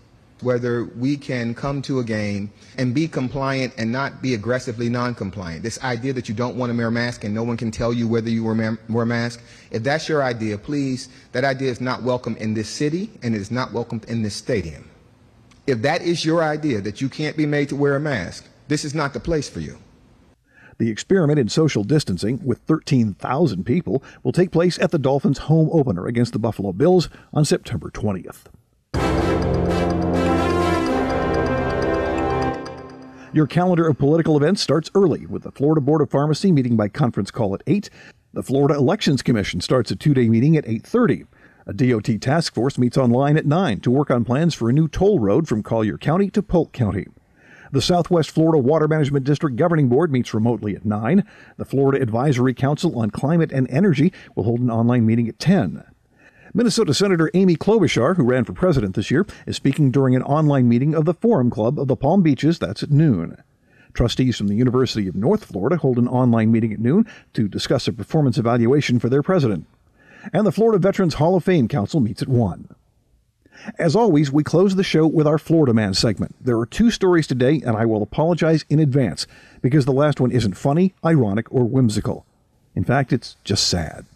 whether 0.41 0.85
we 0.85 1.17
can 1.17 1.55
come 1.55 1.83
to 1.83 1.99
a 2.01 2.05
game 2.05 2.51
and 2.79 2.95
be 2.95 3.09
compliant 3.09 3.73
and 3.79 3.91
not 3.91 4.23
be 4.23 4.35
aggressively 4.35 4.89
non-compliant. 4.89 5.63
This 5.63 5.83
idea 5.83 6.13
that 6.13 6.29
you 6.29 6.35
don't 6.35 6.57
want 6.57 6.71
to 6.71 6.77
wear 6.77 6.89
a 6.89 6.93
mask 6.93 7.25
and 7.25 7.35
no 7.35 7.43
one 7.43 7.57
can 7.57 7.71
tell 7.71 7.93
you 7.93 8.09
whether 8.09 8.31
you 8.31 8.45
wear 8.45 8.79
a 9.03 9.07
mask, 9.07 9.41
if 9.71 9.83
that's 9.83 10.09
your 10.09 10.23
idea, 10.23 10.59
please, 10.59 11.09
that 11.33 11.45
idea 11.45 11.71
is 11.71 11.81
not 11.81 12.03
welcome 12.03 12.37
in 12.37 12.55
this 12.55 12.69
city 12.69 13.11
and 13.23 13.35
it 13.35 13.41
is 13.41 13.51
not 13.51 13.73
welcome 13.73 14.01
in 14.09 14.23
this 14.23 14.35
stadium. 14.35 14.89
If 15.67 15.83
that 15.83 16.03
is 16.03 16.25
your 16.25 16.43
idea 16.43 16.81
that 16.81 17.01
you 17.01 17.09
can't 17.09 17.37
be 17.37 17.47
made 17.47 17.69
to 17.69 17.77
wear 17.77 17.95
a 17.95 18.01
mask, 18.01 18.45
this 18.67 18.85
is 18.85 18.95
not 18.95 19.13
the 19.13 19.21
place 19.21 19.49
for 19.49 19.61
you. 19.61 19.79
The 20.83 20.91
experiment 20.91 21.39
in 21.39 21.49
social 21.49 21.85
distancing 21.85 22.41
with 22.45 22.59
13,000 22.67 23.63
people 23.63 24.03
will 24.25 24.33
take 24.33 24.51
place 24.51 24.81
at 24.81 24.91
the 24.91 24.99
Dolphins' 24.99 25.39
home 25.39 25.71
opener 25.73 26.09
against 26.09 26.33
the 26.33 26.41
Buffalo 26.41 26.73
Bills 26.73 27.09
on 27.33 27.45
September 27.45 27.89
20th. 27.89 28.47
Your 33.33 33.47
calendar 33.47 33.87
of 33.87 33.97
political 33.97 34.37
events 34.37 34.61
starts 34.61 34.91
early 34.97 35.25
with 35.25 35.45
the 35.45 35.53
Florida 35.53 35.81
Board 35.81 36.01
of 36.01 36.11
Pharmacy 36.11 36.51
meeting 36.51 36.75
by 36.75 36.89
conference 36.89 37.31
call 37.31 37.55
at 37.55 37.63
8. 37.69 37.89
The 38.33 38.43
Florida 38.43 38.75
Elections 38.75 39.23
Commission 39.23 39.61
starts 39.61 39.93
a 39.93 39.95
two-day 39.95 40.29
meeting 40.29 40.57
at 40.57 40.67
8:30. 40.67 41.27
A 41.65 41.73
DOT 41.73 42.21
task 42.21 42.55
force 42.55 42.77
meets 42.77 42.99
online 42.99 43.37
at 43.37 43.47
9 43.47 43.79
to 43.83 43.91
work 43.93 44.11
on 44.11 44.25
plans 44.25 44.53
for 44.53 44.69
a 44.69 44.73
new 44.73 44.89
toll 44.89 45.21
road 45.21 45.47
from 45.47 45.63
Collier 45.63 45.97
County 45.97 46.29
to 46.31 46.43
Polk 46.43 46.73
County. 46.73 47.07
The 47.73 47.81
Southwest 47.81 48.31
Florida 48.31 48.59
Water 48.59 48.87
Management 48.87 49.25
District 49.25 49.57
Governing 49.57 49.89
Board 49.89 50.13
meets 50.13 50.35
remotely 50.35 50.77
at 50.77 50.85
9. 50.85 51.25
The 51.57 51.65
Florida 51.65 52.03
Advisory 52.03 52.53
Council 52.53 52.99
on 52.99 53.11
Climate 53.11 53.51
and 53.51 53.69
Energy 53.71 54.13
will 54.35 54.45
hold 54.45 54.61
an 54.61 54.71
online 54.71 55.07
meeting 55.07 55.27
at 55.27 55.39
10. 55.39 55.83
Minnesota 56.53 56.93
Senator 56.93 57.31
Amy 57.33 57.57
Klobuchar, 57.57 58.17
who 58.17 58.25
ran 58.25 58.45
for 58.45 58.53
president 58.53 58.95
this 58.95 59.11
year, 59.11 59.27
is 59.47 59.57
speaking 59.57 59.91
during 59.91 60.15
an 60.15 60.23
online 60.23 60.69
meeting 60.69 60.95
of 60.95 61.07
the 61.07 61.15
Forum 61.15 61.49
Club 61.49 61.81
of 61.81 61.89
the 61.89 61.97
Palm 61.97 62.23
Beaches. 62.23 62.59
That's 62.59 62.83
at 62.83 62.91
noon. 62.91 63.43
Trustees 63.95 64.37
from 64.37 64.49
the 64.49 64.55
University 64.55 65.09
of 65.09 65.17
North 65.17 65.47
Florida 65.47 65.79
hold 65.79 65.97
an 65.97 66.09
online 66.09 66.53
meeting 66.53 66.75
at 66.75 66.79
noon 66.79 67.07
to 67.33 67.49
discuss 67.49 67.89
a 67.89 67.93
performance 67.95 68.37
evaluation 68.37 68.99
for 68.99 69.09
their 69.09 69.23
president. 69.23 69.67
And 70.31 70.47
the 70.47 70.53
Florida 70.53 70.79
Veterans 70.79 71.15
Hall 71.15 71.37
of 71.37 71.45
Fame 71.45 71.69
Council 71.69 72.01
meets 72.01 72.21
at 72.21 72.29
1. 72.29 72.69
As 73.79 73.95
always, 73.95 74.33
we 74.33 74.43
close 74.43 74.75
the 74.75 74.85
show 74.85 75.07
with 75.07 75.27
our 75.27 75.39
Florida 75.39 75.75
Man 75.75 75.95
segment. 75.95 76.35
There 76.41 76.59
are 76.59 76.67
two 76.67 76.91
stories 76.91 77.27
today, 77.27 77.63
and 77.65 77.77
I 77.77 77.87
will 77.87 78.03
apologize 78.03 78.65
in 78.69 78.79
advance 78.79 79.27
because 79.61 79.85
the 79.85 79.93
last 79.93 80.21
one 80.21 80.33
isn't 80.33 80.57
funny, 80.57 80.95
ironic, 81.05 81.53
or 81.53 81.65
whimsical. 81.65 82.27
In 82.75 82.85
fact, 82.85 83.13
it's 83.13 83.37
just 83.45 83.69
sad. 83.69 84.07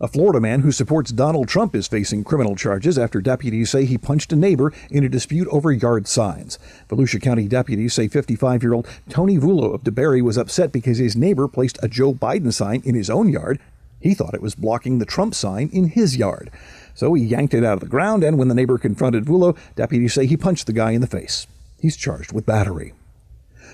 A 0.00 0.06
Florida 0.06 0.40
man 0.40 0.60
who 0.60 0.70
supports 0.70 1.10
Donald 1.10 1.48
Trump 1.48 1.74
is 1.74 1.88
facing 1.88 2.22
criminal 2.22 2.54
charges 2.54 2.96
after 2.96 3.20
deputies 3.20 3.70
say 3.70 3.84
he 3.84 3.98
punched 3.98 4.32
a 4.32 4.36
neighbor 4.36 4.72
in 4.90 5.02
a 5.02 5.08
dispute 5.08 5.48
over 5.48 5.72
yard 5.72 6.06
signs. 6.06 6.56
Volusia 6.88 7.20
County 7.20 7.48
deputies 7.48 7.94
say 7.94 8.06
55 8.06 8.62
year 8.62 8.74
old 8.74 8.86
Tony 9.08 9.38
Vulo 9.38 9.74
of 9.74 9.82
DeBary 9.82 10.22
was 10.22 10.38
upset 10.38 10.70
because 10.70 10.98
his 10.98 11.16
neighbor 11.16 11.48
placed 11.48 11.80
a 11.82 11.88
Joe 11.88 12.14
Biden 12.14 12.52
sign 12.52 12.80
in 12.84 12.94
his 12.94 13.10
own 13.10 13.28
yard. 13.28 13.58
He 14.00 14.14
thought 14.14 14.34
it 14.34 14.42
was 14.42 14.54
blocking 14.54 14.98
the 14.98 15.04
Trump 15.04 15.34
sign 15.34 15.70
in 15.72 15.88
his 15.88 16.16
yard. 16.16 16.50
So 16.94 17.14
he 17.14 17.24
yanked 17.24 17.54
it 17.54 17.64
out 17.64 17.74
of 17.74 17.80
the 17.80 17.86
ground, 17.86 18.24
and 18.24 18.38
when 18.38 18.48
the 18.48 18.54
neighbor 18.54 18.78
confronted 18.78 19.24
Vulo, 19.24 19.56
deputies 19.76 20.14
say 20.14 20.26
he 20.26 20.36
punched 20.36 20.66
the 20.66 20.72
guy 20.72 20.92
in 20.92 21.00
the 21.00 21.06
face. 21.06 21.46
He's 21.80 21.96
charged 21.96 22.32
with 22.32 22.46
battery. 22.46 22.92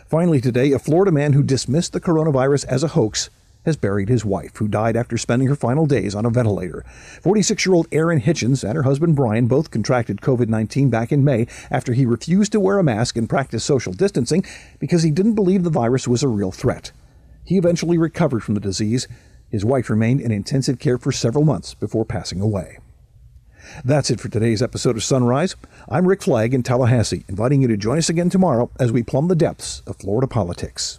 Finally, 0.06 0.40
today, 0.40 0.72
a 0.72 0.78
Florida 0.78 1.10
man 1.10 1.32
who 1.32 1.42
dismissed 1.42 1.92
the 1.92 2.00
coronavirus 2.00 2.66
as 2.66 2.82
a 2.82 2.88
hoax 2.88 3.30
has 3.64 3.76
buried 3.76 4.08
his 4.08 4.24
wife, 4.24 4.56
who 4.56 4.68
died 4.68 4.96
after 4.96 5.16
spending 5.16 5.48
her 5.48 5.56
final 5.56 5.86
days 5.86 6.14
on 6.14 6.26
a 6.26 6.30
ventilator. 6.30 6.84
46 7.22 7.64
year 7.64 7.74
old 7.74 7.88
Erin 7.90 8.20
Hitchens 8.20 8.62
and 8.62 8.76
her 8.76 8.82
husband 8.82 9.16
Brian 9.16 9.46
both 9.46 9.70
contracted 9.70 10.20
COVID 10.20 10.48
19 10.48 10.90
back 10.90 11.10
in 11.10 11.24
May 11.24 11.46
after 11.70 11.92
he 11.94 12.06
refused 12.06 12.52
to 12.52 12.60
wear 12.60 12.78
a 12.78 12.84
mask 12.84 13.16
and 13.16 13.28
practice 13.28 13.64
social 13.64 13.92
distancing 13.92 14.44
because 14.78 15.02
he 15.02 15.10
didn't 15.10 15.34
believe 15.34 15.64
the 15.64 15.70
virus 15.70 16.06
was 16.06 16.22
a 16.22 16.28
real 16.28 16.52
threat. 16.52 16.92
He 17.44 17.56
eventually 17.56 17.98
recovered 17.98 18.42
from 18.42 18.54
the 18.54 18.60
disease. 18.60 19.08
His 19.54 19.64
wife 19.64 19.88
remained 19.88 20.20
in 20.20 20.32
intensive 20.32 20.80
care 20.80 20.98
for 20.98 21.12
several 21.12 21.44
months 21.44 21.74
before 21.74 22.04
passing 22.04 22.40
away. 22.40 22.80
That's 23.84 24.10
it 24.10 24.18
for 24.18 24.28
today's 24.28 24.60
episode 24.60 24.96
of 24.96 25.04
Sunrise. 25.04 25.54
I'm 25.88 26.08
Rick 26.08 26.24
Flagg 26.24 26.52
in 26.54 26.64
Tallahassee, 26.64 27.24
inviting 27.28 27.62
you 27.62 27.68
to 27.68 27.76
join 27.76 27.98
us 27.98 28.08
again 28.08 28.30
tomorrow 28.30 28.68
as 28.80 28.90
we 28.90 29.04
plumb 29.04 29.28
the 29.28 29.36
depths 29.36 29.80
of 29.86 29.94
Florida 29.94 30.26
politics. 30.26 30.98